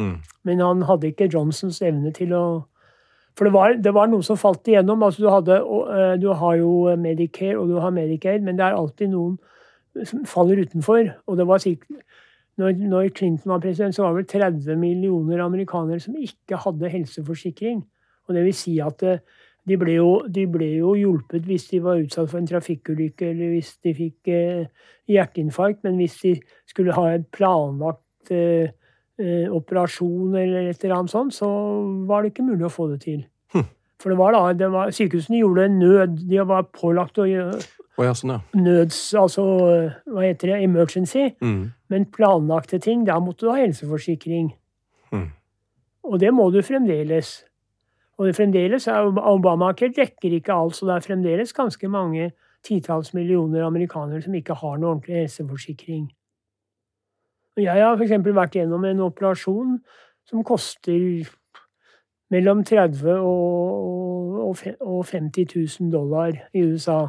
Mm. 0.00 0.16
Men 0.48 0.64
han 0.64 0.82
hadde 0.88 1.10
ikke 1.10 1.28
Johnsons 1.30 1.82
evne 1.84 2.12
til 2.16 2.34
å 2.34 2.44
For 3.38 3.46
det 3.46 3.54
var, 3.54 3.76
det 3.78 3.92
var 3.94 4.08
noe 4.10 4.26
som 4.26 4.36
falt 4.36 4.66
igjennom. 4.68 5.02
Altså, 5.06 5.22
du, 5.22 5.28
hadde, 5.30 5.60
eh, 5.94 6.16
du 6.20 6.26
har 6.34 6.56
jo 6.58 6.90
Medicare 6.98 7.56
og 7.60 7.70
du 7.70 7.78
har 7.80 7.94
Medicaid, 7.94 8.42
men 8.42 8.58
det 8.58 8.66
er 8.66 8.76
alltid 8.76 9.12
noen 9.14 9.38
som 10.04 10.26
faller 10.28 10.60
utenfor. 10.66 11.12
Og 11.30 11.38
det 11.38 11.46
var 11.48 11.62
sikkert 11.62 12.02
når, 12.60 12.74
når 12.90 13.08
Clinton 13.16 13.54
var 13.54 13.62
president, 13.62 13.94
så 13.94 14.02
var 14.02 14.12
det 14.12 14.20
vel 14.20 14.42
30 14.42 14.76
millioner 14.76 15.40
amerikanere 15.44 16.02
som 16.02 16.18
ikke 16.18 16.58
hadde 16.60 16.92
helseforsikring. 16.92 17.84
Og 18.28 18.36
det 18.36 18.44
vil 18.44 18.56
si 18.56 18.76
at 18.84 19.02
eh, 19.06 19.22
de 19.68 19.76
ble, 19.78 19.94
jo, 19.98 20.10
de 20.28 20.46
ble 20.50 20.68
jo 20.80 20.94
hjulpet 20.98 21.44
hvis 21.48 21.68
de 21.70 21.82
var 21.84 22.00
utsatt 22.00 22.30
for 22.30 22.40
en 22.40 22.48
trafikkulykke 22.48 23.30
eller 23.32 23.54
hvis 23.54 23.74
de 23.84 23.94
fikk 23.96 24.30
eh, 24.32 24.68
hjerteinfarkt, 25.10 25.82
men 25.84 25.98
hvis 26.00 26.16
de 26.22 26.34
skulle 26.70 26.96
ha 26.96 27.10
en 27.12 27.26
planlagt 27.34 28.32
eh, 28.34 28.72
eh, 29.20 29.46
operasjon 29.52 30.38
eller 30.40 30.70
et 30.70 30.84
eller 30.84 30.96
annet 30.96 31.12
sånt, 31.12 31.36
så 31.36 31.50
var 32.08 32.22
det 32.22 32.32
ikke 32.32 32.48
mulig 32.48 32.66
å 32.66 32.72
få 32.72 32.88
det 32.94 33.02
til. 33.04 33.20
Hm. 33.54 33.68
For 34.00 34.12
det 34.12 34.20
var 34.20 34.36
da, 34.36 34.46
det 34.56 34.70
var, 34.72 34.94
sykehusene 34.96 35.42
gjorde 35.42 35.68
en 35.68 35.78
nød. 35.82 36.16
De 36.30 36.40
var 36.48 36.70
pålagt 36.72 37.20
å 37.20 37.28
gjøre 37.28 37.60
oh, 38.00 38.06
ja, 38.06 38.14
sånn, 38.16 38.32
ja. 38.36 38.40
nøds... 38.56 38.98
Altså, 39.18 39.44
hva 40.08 40.24
heter 40.24 40.54
det? 40.54 40.62
Emergency. 40.64 41.28
Mm. 41.44 41.70
Men 41.92 42.08
planlagte 42.14 42.80
ting, 42.82 43.04
der 43.08 43.20
måtte 43.22 43.46
du 43.46 43.52
ha 43.52 43.60
helseforsikring. 43.60 44.54
Mm. 45.12 45.28
Og 46.08 46.20
det 46.22 46.32
må 46.34 46.48
du 46.54 46.62
fremdeles. 46.64 47.40
Og 48.20 48.28
det 48.28 48.36
fremdeles 48.36 48.84
er 48.92 49.06
Obamacare 49.08 49.94
dekker 49.96 50.34
ikke 50.36 50.52
alt, 50.52 50.76
så 50.76 50.86
det 50.86 50.94
er 50.94 51.06
fremdeles 51.06 51.54
ganske 51.56 51.88
mange 51.88 52.30
titalls 52.66 53.14
millioner 53.16 53.64
amerikanere 53.64 54.20
som 54.20 54.34
ikke 54.36 54.58
har 54.60 54.76
noe 54.76 54.90
ordentlig 54.90 55.22
helseforsikring. 55.22 56.10
Og 57.56 57.62
Jeg 57.62 57.82
har 57.82 57.96
f.eks. 57.96 58.12
vært 58.36 58.58
gjennom 58.58 58.84
en 58.84 59.00
operasjon 59.06 59.78
som 60.28 60.44
koster 60.44 61.24
mellom 62.30 62.60
30 62.64 63.08
og, 63.24 64.60
og, 64.80 65.06
50 65.08 65.48
000 65.80 65.90
dollar 65.92 66.36
i 66.52 66.62
USA. 66.62 67.06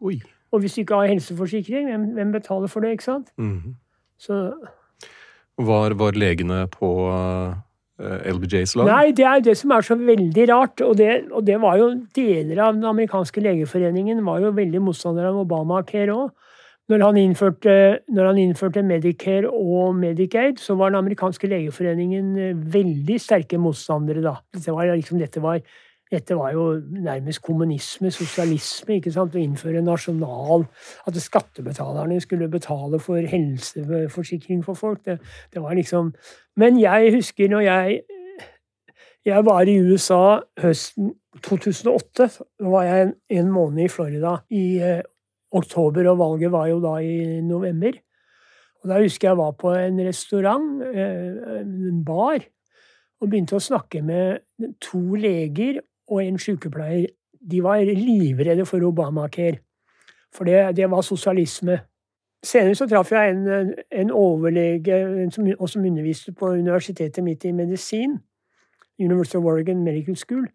Oi. 0.00 0.20
Og 0.52 0.62
hvis 0.62 0.74
du 0.74 0.80
ikke 0.84 1.02
har 1.02 1.10
helseforsikring, 1.10 1.90
hvem, 2.14 2.32
betaler 2.32 2.70
for 2.70 2.80
det, 2.80 2.94
ikke 2.94 3.10
sant? 3.10 3.34
Mhm. 3.36 3.74
Så 4.18 4.54
Var, 5.58 5.94
var 5.98 6.16
legene 6.16 6.68
på, 6.70 6.88
LBJs 8.00 8.76
lag? 8.78 8.88
Nei, 8.88 9.12
det 9.16 9.26
er 9.28 9.42
det 9.44 9.56
som 9.58 9.74
er 9.74 9.84
så 9.86 9.96
veldig 9.98 10.46
rart. 10.50 10.80
Og 10.84 10.96
det, 10.98 11.10
og 11.30 11.44
det 11.46 11.58
var 11.62 11.78
jo 11.80 11.90
deler 12.16 12.62
av 12.64 12.78
den 12.78 12.86
amerikanske 12.88 13.44
legeforeningen 13.44 14.22
var 14.26 14.40
jo 14.42 14.54
veldig 14.56 14.82
motstander 14.82 15.28
av 15.28 15.42
Obamacare 15.44 16.14
òg. 16.14 16.32
Når 16.90 17.04
han, 17.06 17.16
innførte, 17.16 17.74
når 18.10 18.26
han 18.26 18.38
innførte 18.42 18.82
Medicare 18.84 19.48
og 19.48 19.94
Medicaid, 19.96 20.58
så 20.60 20.74
var 20.76 20.90
den 20.90 20.98
amerikanske 20.98 21.48
legeforeningen 21.48 22.58
veldig 22.74 23.18
sterke 23.22 23.60
motstandere 23.62 24.24
da. 24.24 24.34
Det 24.52 24.74
var, 24.74 24.90
liksom, 24.90 25.20
dette 25.22 25.40
var 25.40 25.62
dette 26.12 26.36
var 26.36 26.52
jo 26.52 26.66
nærmest 26.92 27.40
kommunisme, 27.42 28.10
sosialisme, 28.12 28.98
ikke 28.98 29.12
sant? 29.14 29.36
å 29.36 29.40
innføre 29.40 29.80
nasjonal 29.84 30.66
At 31.08 31.16
skattebetalerne 31.16 32.20
skulle 32.20 32.50
betale 32.52 33.00
for 33.00 33.16
helseforsikring 33.16 34.60
for 34.66 34.76
folk. 34.76 35.00
Det, 35.06 35.18
det 35.54 35.62
var 35.62 35.74
liksom 35.78 36.12
Men 36.60 36.80
jeg 36.80 37.14
husker 37.16 37.48
når 37.48 37.66
jeg 37.68 38.02
Jeg 39.24 39.44
var 39.46 39.68
i 39.70 39.78
USA 39.78 40.40
høsten 40.58 41.12
2008. 41.46 42.28
Da 42.60 42.70
var 42.72 42.84
jeg 42.84 43.02
en, 43.06 43.12
en 43.30 43.52
måned 43.54 43.84
i 43.84 43.88
Florida 43.88 44.32
i 44.50 44.64
eh, 44.82 45.04
oktober, 45.54 46.08
og 46.10 46.18
valget 46.18 46.52
var 46.52 46.66
jo 46.66 46.80
da 46.82 46.96
i 46.98 47.40
november. 47.46 47.94
Og 48.82 48.90
Da 48.90 48.98
husker 48.98 49.28
jeg 49.28 49.38
var 49.38 49.54
på 49.54 49.70
en 49.78 50.00
restaurant, 50.02 50.82
eh, 50.82 51.62
en 51.62 52.02
bar, 52.04 52.42
og 53.22 53.30
begynte 53.30 53.54
å 53.54 53.62
snakke 53.62 54.02
med 54.02 54.42
to 54.82 55.14
leger 55.14 55.78
og 56.12 56.24
en 56.24 56.38
sykepleier. 56.38 57.06
De 57.50 57.62
var 57.64 57.82
livredde 57.84 58.66
for 58.68 58.84
Obamacare, 58.86 59.58
for 60.34 60.44
det, 60.44 60.76
det 60.76 60.90
var 60.90 61.00
sosialisme. 61.02 61.80
Senere 62.44 62.74
så 62.74 62.88
traff 62.90 63.12
jeg 63.12 63.30
en, 63.30 63.72
en 63.92 64.10
overlege 64.10 64.98
en 65.22 65.30
som, 65.30 65.46
og 65.58 65.68
som 65.68 65.84
underviste 65.84 66.32
på 66.34 66.54
universitetet 66.58 67.24
mitt 67.24 67.44
i 67.44 67.52
medisin, 67.52 68.18
University 69.00 69.36
of 69.36 69.44
Oregon 69.44 69.84
Medical 69.84 70.16
School. 70.16 70.46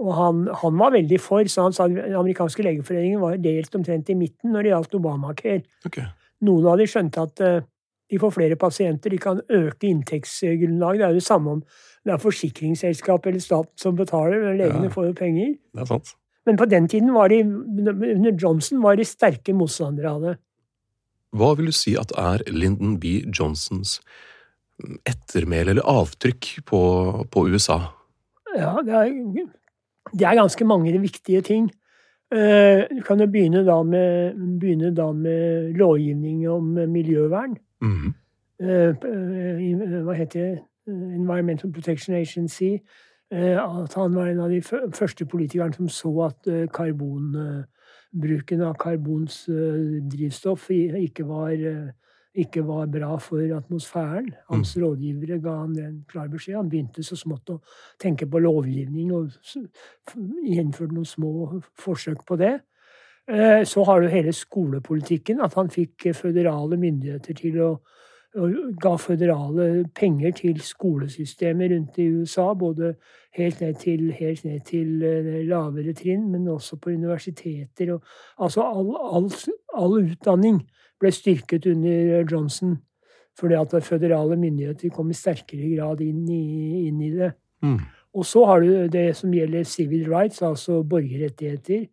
Og 0.00 0.14
han, 0.16 0.46
han, 0.62 0.78
var 0.78 0.94
veldig 0.94 1.20
for, 1.20 1.44
så 1.48 1.66
han 1.68 1.76
sa 1.76 1.84
at 1.84 1.96
den 1.96 2.16
amerikanske 2.16 2.64
legeforeningen 2.64 3.20
var 3.20 3.36
delt 3.36 3.74
omtrent 3.76 4.08
i 4.08 4.16
midten 4.16 4.52
når 4.54 4.62
det 4.62 4.72
gjaldt 4.72 4.96
Obamacare. 4.96 5.62
Okay. 5.86 6.06
Noen 6.48 6.68
av 6.72 6.80
de 6.80 6.86
skjønte 6.88 7.24
at 7.26 7.42
uh, 7.44 7.66
de 8.10 8.18
får 8.18 8.32
flere 8.34 8.56
pasienter, 8.56 9.12
de 9.12 9.18
kan 9.20 9.42
øke 9.48 9.86
inntektsgrunnlaget. 9.86 11.00
Det 11.00 11.06
er 11.06 11.12
jo 11.12 11.20
det 11.20 11.26
samme 11.26 11.56
om 11.58 11.60
det 12.04 12.14
er 12.14 12.22
forsikringsselskap 12.22 13.26
eller 13.28 13.42
staten 13.44 13.76
som 13.80 13.96
betaler, 13.98 14.40
men 14.40 14.58
legene 14.60 14.88
ja, 14.88 14.92
får 14.94 15.10
jo 15.10 15.16
penger. 15.18 15.54
Det 15.74 15.84
er 15.84 15.90
sant. 15.90 16.14
Men 16.48 16.56
på 16.56 16.66
den 16.70 16.88
tiden 16.88 17.12
var 17.14 17.28
de, 17.28 17.42
under 17.44 18.32
Johnson 18.32 18.80
var 18.82 18.96
de 18.96 19.04
sterke 19.04 19.52
motstandere 19.54 20.12
av 20.14 20.24
det. 20.24 20.36
Hva 21.36 21.52
vil 21.58 21.70
du 21.70 21.76
si 21.76 21.94
at 22.00 22.12
er 22.18 22.42
Lyndon 22.50 22.96
B. 23.00 23.20
Johnsons 23.28 23.98
ettermæle 25.06 25.74
eller 25.74 25.86
avtrykk 25.86 26.48
på, 26.66 26.80
på 27.30 27.44
USA? 27.52 27.78
Ja, 28.56 28.72
det 28.82 28.96
er, 28.96 29.12
det 30.10 30.24
er, 30.24 30.40
ganske 30.40 30.66
mange 30.66 30.96
viktige 30.98 31.44
ting. 31.46 31.68
Eh, 32.32 32.88
du 32.88 33.02
kan 33.06 33.20
jo 33.20 33.28
begynne 33.30 33.62
da 33.66 33.76
med, 33.86 34.40
begynne 34.58 34.90
da 34.96 35.10
med 35.14 35.76
lovgivning 35.78 36.48
om 36.50 36.72
miljøvern. 36.90 37.54
Mm. 37.84 38.16
Hva 38.60 40.16
heter 40.16 40.40
det? 40.40 40.58
Environmental 40.88 41.72
Protection 41.72 42.14
Agency. 42.14 42.78
At 43.30 43.94
han 43.94 44.14
var 44.14 44.26
en 44.26 44.40
av 44.42 44.50
de 44.50 44.62
første 44.62 45.26
politikerne 45.26 45.74
som 45.76 45.88
så 45.88 46.10
at 46.24 46.48
karbonbruken 46.74 48.62
av 48.66 48.74
karbonsdrivstoff 48.82 50.70
ikke 50.74 51.26
var, 51.28 51.54
ikke 52.34 52.64
var 52.66 52.90
bra 52.90 53.12
for 53.22 53.54
atmosfæren. 53.54 54.32
Hans 54.50 54.74
mm. 54.74 54.82
rådgivere 54.82 55.38
ga 55.44 55.54
han 55.60 55.78
en 55.78 56.04
klar 56.10 56.26
beskjed. 56.32 56.56
Han 56.58 56.72
begynte 56.72 57.06
så 57.06 57.14
smått 57.20 57.54
å 57.54 57.60
tenke 58.02 58.26
på 58.26 58.42
lovgivning 58.42 59.14
og 59.14 59.30
gjennomførte 60.16 60.96
noen 60.96 61.06
små 61.06 61.62
forsøk 61.78 62.26
på 62.26 62.40
det. 62.40 62.56
Så 63.70 63.84
har 63.86 64.00
du 64.02 64.10
hele 64.10 64.32
skolepolitikken, 64.34 65.38
at 65.38 65.54
han 65.54 65.70
fikk 65.70 66.08
føderale 66.18 66.74
myndigheter 66.82 67.36
til 67.38 67.62
å 67.62 67.70
ga 68.82 68.94
føderale 68.96 69.88
penger 69.94 70.30
til 70.38 70.60
skolesystemet 70.62 71.72
rundt 71.72 71.98
i 71.98 72.08
USA. 72.14 72.52
Både 72.54 72.94
helt 73.34 73.60
ned 73.60 73.74
til, 73.74 74.12
helt 74.12 74.44
ned 74.44 74.60
til 74.66 75.02
eh, 75.02 75.46
lavere 75.48 75.94
trinn, 75.94 76.30
men 76.30 76.48
også 76.48 76.76
på 76.76 76.90
universiteter. 76.90 77.94
Og, 77.94 78.02
altså 78.38 78.62
all, 78.62 78.94
all, 78.96 79.30
all, 79.74 79.98
utdanning 80.04 80.62
ble 81.00 81.12
styrket 81.12 81.66
under 81.66 82.24
Johnson. 82.30 82.78
Fordi 83.38 83.54
at 83.54 83.82
føderale 83.82 84.36
myndigheter 84.36 84.90
kom 84.90 85.10
i 85.10 85.16
sterkere 85.16 85.74
grad 85.76 86.00
inn 86.04 86.28
i, 86.28 86.86
inn 86.88 87.00
i 87.02 87.10
det. 87.14 87.32
Mm. 87.62 87.78
Og 88.14 88.26
så 88.26 88.44
har 88.46 88.60
du 88.60 88.86
det 88.90 89.16
som 89.16 89.32
gjelder 89.34 89.64
civil 89.64 90.08
rights, 90.10 90.42
altså 90.42 90.82
borgerrettigheter. 90.82 91.86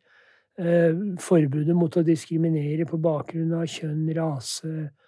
Eh, 0.58 1.02
forbudet 1.22 1.76
mot 1.78 1.98
å 1.98 2.06
diskriminere 2.06 2.88
på 2.90 2.98
bakgrunn 2.98 3.54
av 3.54 3.68
kjønn, 3.70 4.08
rase, 4.18 4.68
eh, 4.68 5.07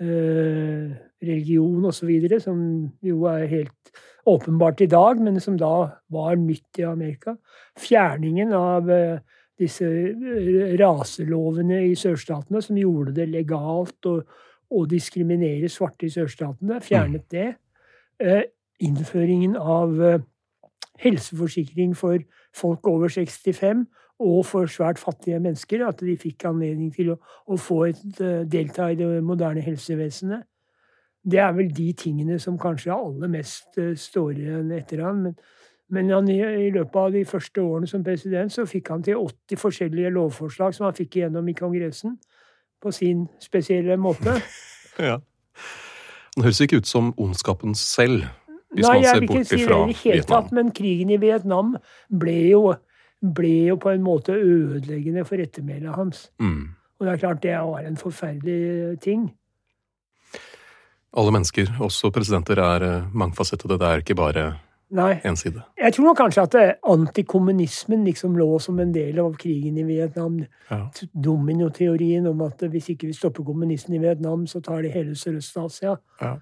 religion 0.00 1.84
osv., 1.86 2.10
som 2.42 2.58
jo 3.02 3.24
er 3.30 3.46
helt 3.46 3.92
åpenbart 4.26 4.80
i 4.80 4.86
dag, 4.86 5.20
men 5.20 5.40
som 5.40 5.56
da 5.58 5.74
var 6.12 6.36
nytt 6.40 6.78
i 6.80 6.86
Amerika. 6.88 7.36
Fjerningen 7.78 8.52
av 8.56 8.90
eh, 8.90 9.18
disse 9.60 9.86
eh, 9.86 10.74
raselovene 10.80 11.82
i 11.90 11.94
sørstatene 11.98 12.62
som 12.64 12.78
gjorde 12.78 13.14
det 13.18 13.28
legalt 13.32 14.08
å, 14.08 14.18
å 14.70 14.84
diskriminere 14.90 15.70
svarte 15.72 16.08
i 16.08 16.14
sørstatene. 16.14 16.80
Fjernet 16.84 17.26
det. 17.32 17.50
Eh, 18.22 18.44
innføringen 18.84 19.58
av 19.60 20.00
eh, 20.02 20.22
helseforsikring 21.04 21.94
for 21.98 22.22
folk 22.54 22.86
over 22.88 23.12
65 23.12 23.84
og 24.22 24.44
for 24.46 24.70
svært 24.70 24.98
fattige 24.98 25.40
mennesker. 25.40 25.86
At 25.88 26.00
de 26.00 26.16
fikk 26.20 26.46
anledning 26.48 26.92
til 26.94 27.14
å, 27.14 27.18
å 27.50 27.58
få 27.60 27.84
et, 27.90 28.02
uh, 28.20 28.42
delta 28.48 28.90
i 28.92 28.98
det 28.98 29.08
moderne 29.24 29.64
helsevesenet. 29.64 30.46
Det 31.24 31.40
er 31.40 31.52
vel 31.56 31.70
de 31.72 31.92
tingene 31.96 32.38
som 32.38 32.58
kanskje 32.60 32.92
aller 32.94 33.30
mest 33.32 33.78
uh, 33.80 33.94
står 33.96 34.38
igjen 34.38 34.72
etter 34.76 35.04
han. 35.04 35.22
Men, 35.26 35.38
men 35.94 36.12
han, 36.14 36.28
i, 36.30 36.70
løpet 36.74 37.00
av 37.00 37.16
de 37.16 37.24
første 37.28 37.62
årene 37.62 37.90
som 37.90 38.04
president 38.04 38.52
så 38.52 38.66
fikk 38.68 38.92
han 38.94 39.04
til 39.04 39.20
80 39.20 39.60
forskjellige 39.60 40.14
lovforslag 40.14 40.76
som 40.76 40.88
han 40.88 40.96
fikk 40.96 41.20
igjennom 41.20 41.48
i 41.48 41.56
Kongressen. 41.58 42.18
På 42.82 42.92
sin 42.92 43.26
spesielle 43.40 43.96
måte. 43.96 44.38
ja. 45.10 45.18
Han 46.34 46.44
høres 46.44 46.60
ikke 46.60 46.82
ut 46.82 46.88
som 46.90 47.12
ondskapen 47.16 47.74
selv. 47.78 48.26
Hvis 48.74 48.88
Nei, 48.88 48.96
jeg 49.04 49.20
vil 49.20 49.30
ikke 49.30 49.44
si 49.46 49.60
det 49.62 49.76
i 49.76 49.92
det 49.92 49.98
hele 50.00 50.26
tatt, 50.26 50.50
men 50.54 50.72
krigen 50.74 51.12
i 51.14 51.18
Vietnam 51.22 51.76
ble 52.10 52.34
jo 52.50 52.62
ble 53.24 53.54
jo 53.70 53.76
på 53.80 53.94
en 53.94 54.02
måte 54.04 54.32
ødeleggende 54.36 55.24
for 55.24 55.40
ettermælet 55.40 55.94
hans. 55.96 56.28
Mm. 56.40 56.74
Og 56.98 57.06
det 57.06 57.12
er 57.12 57.22
klart 57.22 57.42
det 57.42 57.56
var 57.56 57.86
en 57.86 57.96
forferdelig 57.96 59.00
ting. 59.00 59.32
Alle 61.16 61.32
mennesker, 61.32 61.70
også 61.80 62.10
presidenter, 62.10 62.58
er 62.58 62.82
eh, 62.82 63.10
mangfasettede. 63.14 63.78
Det 63.78 63.88
er 63.88 64.02
ikke 64.02 64.14
bare 64.14 64.46
én 64.94 65.34
side. 65.34 65.62
Jeg 65.78 65.92
tror 65.92 66.04
nok 66.04 66.16
kanskje 66.16 66.42
at 66.42 66.54
eh, 66.54 66.72
antikommunismen 66.90 68.04
liksom 68.04 68.36
lå 68.36 68.58
som 68.58 68.80
en 68.80 68.94
del 68.94 69.18
av 69.18 69.36
krigen 69.36 69.78
i 69.78 69.82
Vietnam. 69.82 70.40
Ja. 70.70 70.88
Dominoteorien 71.24 72.26
om 72.26 72.40
at 72.40 72.62
hvis 72.70 72.88
ikke 72.88 73.06
vi 73.06 73.12
stopper 73.12 73.44
kommunisten 73.44 73.94
i 73.94 73.98
Vietnam, 73.98 74.46
så 74.46 74.60
tar 74.60 74.82
de 74.82 74.88
hele 74.88 75.14
Sørøst-Asia. 75.14 75.96
Ja. 76.20 76.34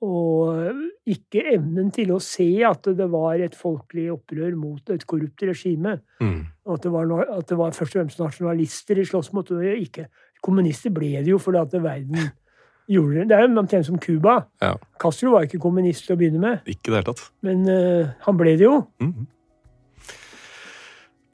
Og 0.00 1.10
ikke 1.10 1.42
evnen 1.52 1.90
til 1.92 2.14
å 2.14 2.20
se 2.24 2.48
at 2.64 2.88
det 2.96 3.06
var 3.12 3.40
et 3.44 3.56
folkelig 3.56 4.06
opprør 4.14 4.54
mot 4.56 4.92
et 4.94 5.04
korrupt 5.08 5.44
regime. 5.44 5.98
Mm. 6.22 6.46
At, 6.72 6.84
det 6.86 6.92
var, 6.94 7.10
at, 7.26 7.48
det 7.50 7.58
var, 7.60 7.74
først 7.76 7.96
og 7.96 8.00
fremst 8.00 8.22
nasjonalister 8.22 8.96
de 8.96 9.04
sloss 9.08 9.32
mot. 9.36 9.50
Og 9.52 9.64
ikke. 9.76 10.08
Kommunister 10.40 10.92
ble 10.94 11.18
det 11.20 11.34
jo 11.34 11.40
fordi 11.42 11.60
at 11.60 11.76
verden 11.84 12.30
gjorde 12.94 13.18
det. 13.18 13.26
Det 13.28 13.36
er 13.36 13.44
jo 13.44 13.60
omtrent 13.60 13.90
som 13.90 14.00
Cuba. 14.00 14.38
Ja. 14.64 14.72
Castro 15.02 15.34
var 15.36 15.44
ikke 15.44 15.60
kommunist 15.60 16.08
til 16.08 16.16
å 16.16 16.22
begynne 16.22 16.40
med. 16.40 16.64
Ikke 16.64 16.88
det 16.94 17.02
hele 17.02 17.10
tatt. 17.12 17.26
Men 17.44 17.68
uh, 17.68 18.16
han 18.24 18.40
ble 18.40 18.56
det 18.56 18.66
jo. 18.66 18.80
Mm. 19.04 19.28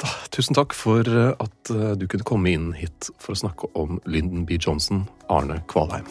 Da, 0.02 0.10
tusen 0.34 0.58
takk 0.58 0.74
for 0.76 1.08
eh, 1.08 1.30
at 1.40 1.70
uh, 1.72 1.94
du 1.96 2.04
kunne 2.04 2.26
komme 2.28 2.52
inn 2.52 2.66
hit 2.76 3.08
for 3.16 3.32
å 3.32 3.40
snakke 3.46 3.70
om 3.80 3.96
Lyndon 4.04 4.44
B. 4.44 4.58
Johnson, 4.60 5.06
Arne 5.32 5.62
Kvalheim. 5.72 6.10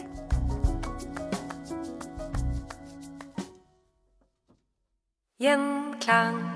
Gjenklang. 5.38 6.40
Mom 6.40 6.55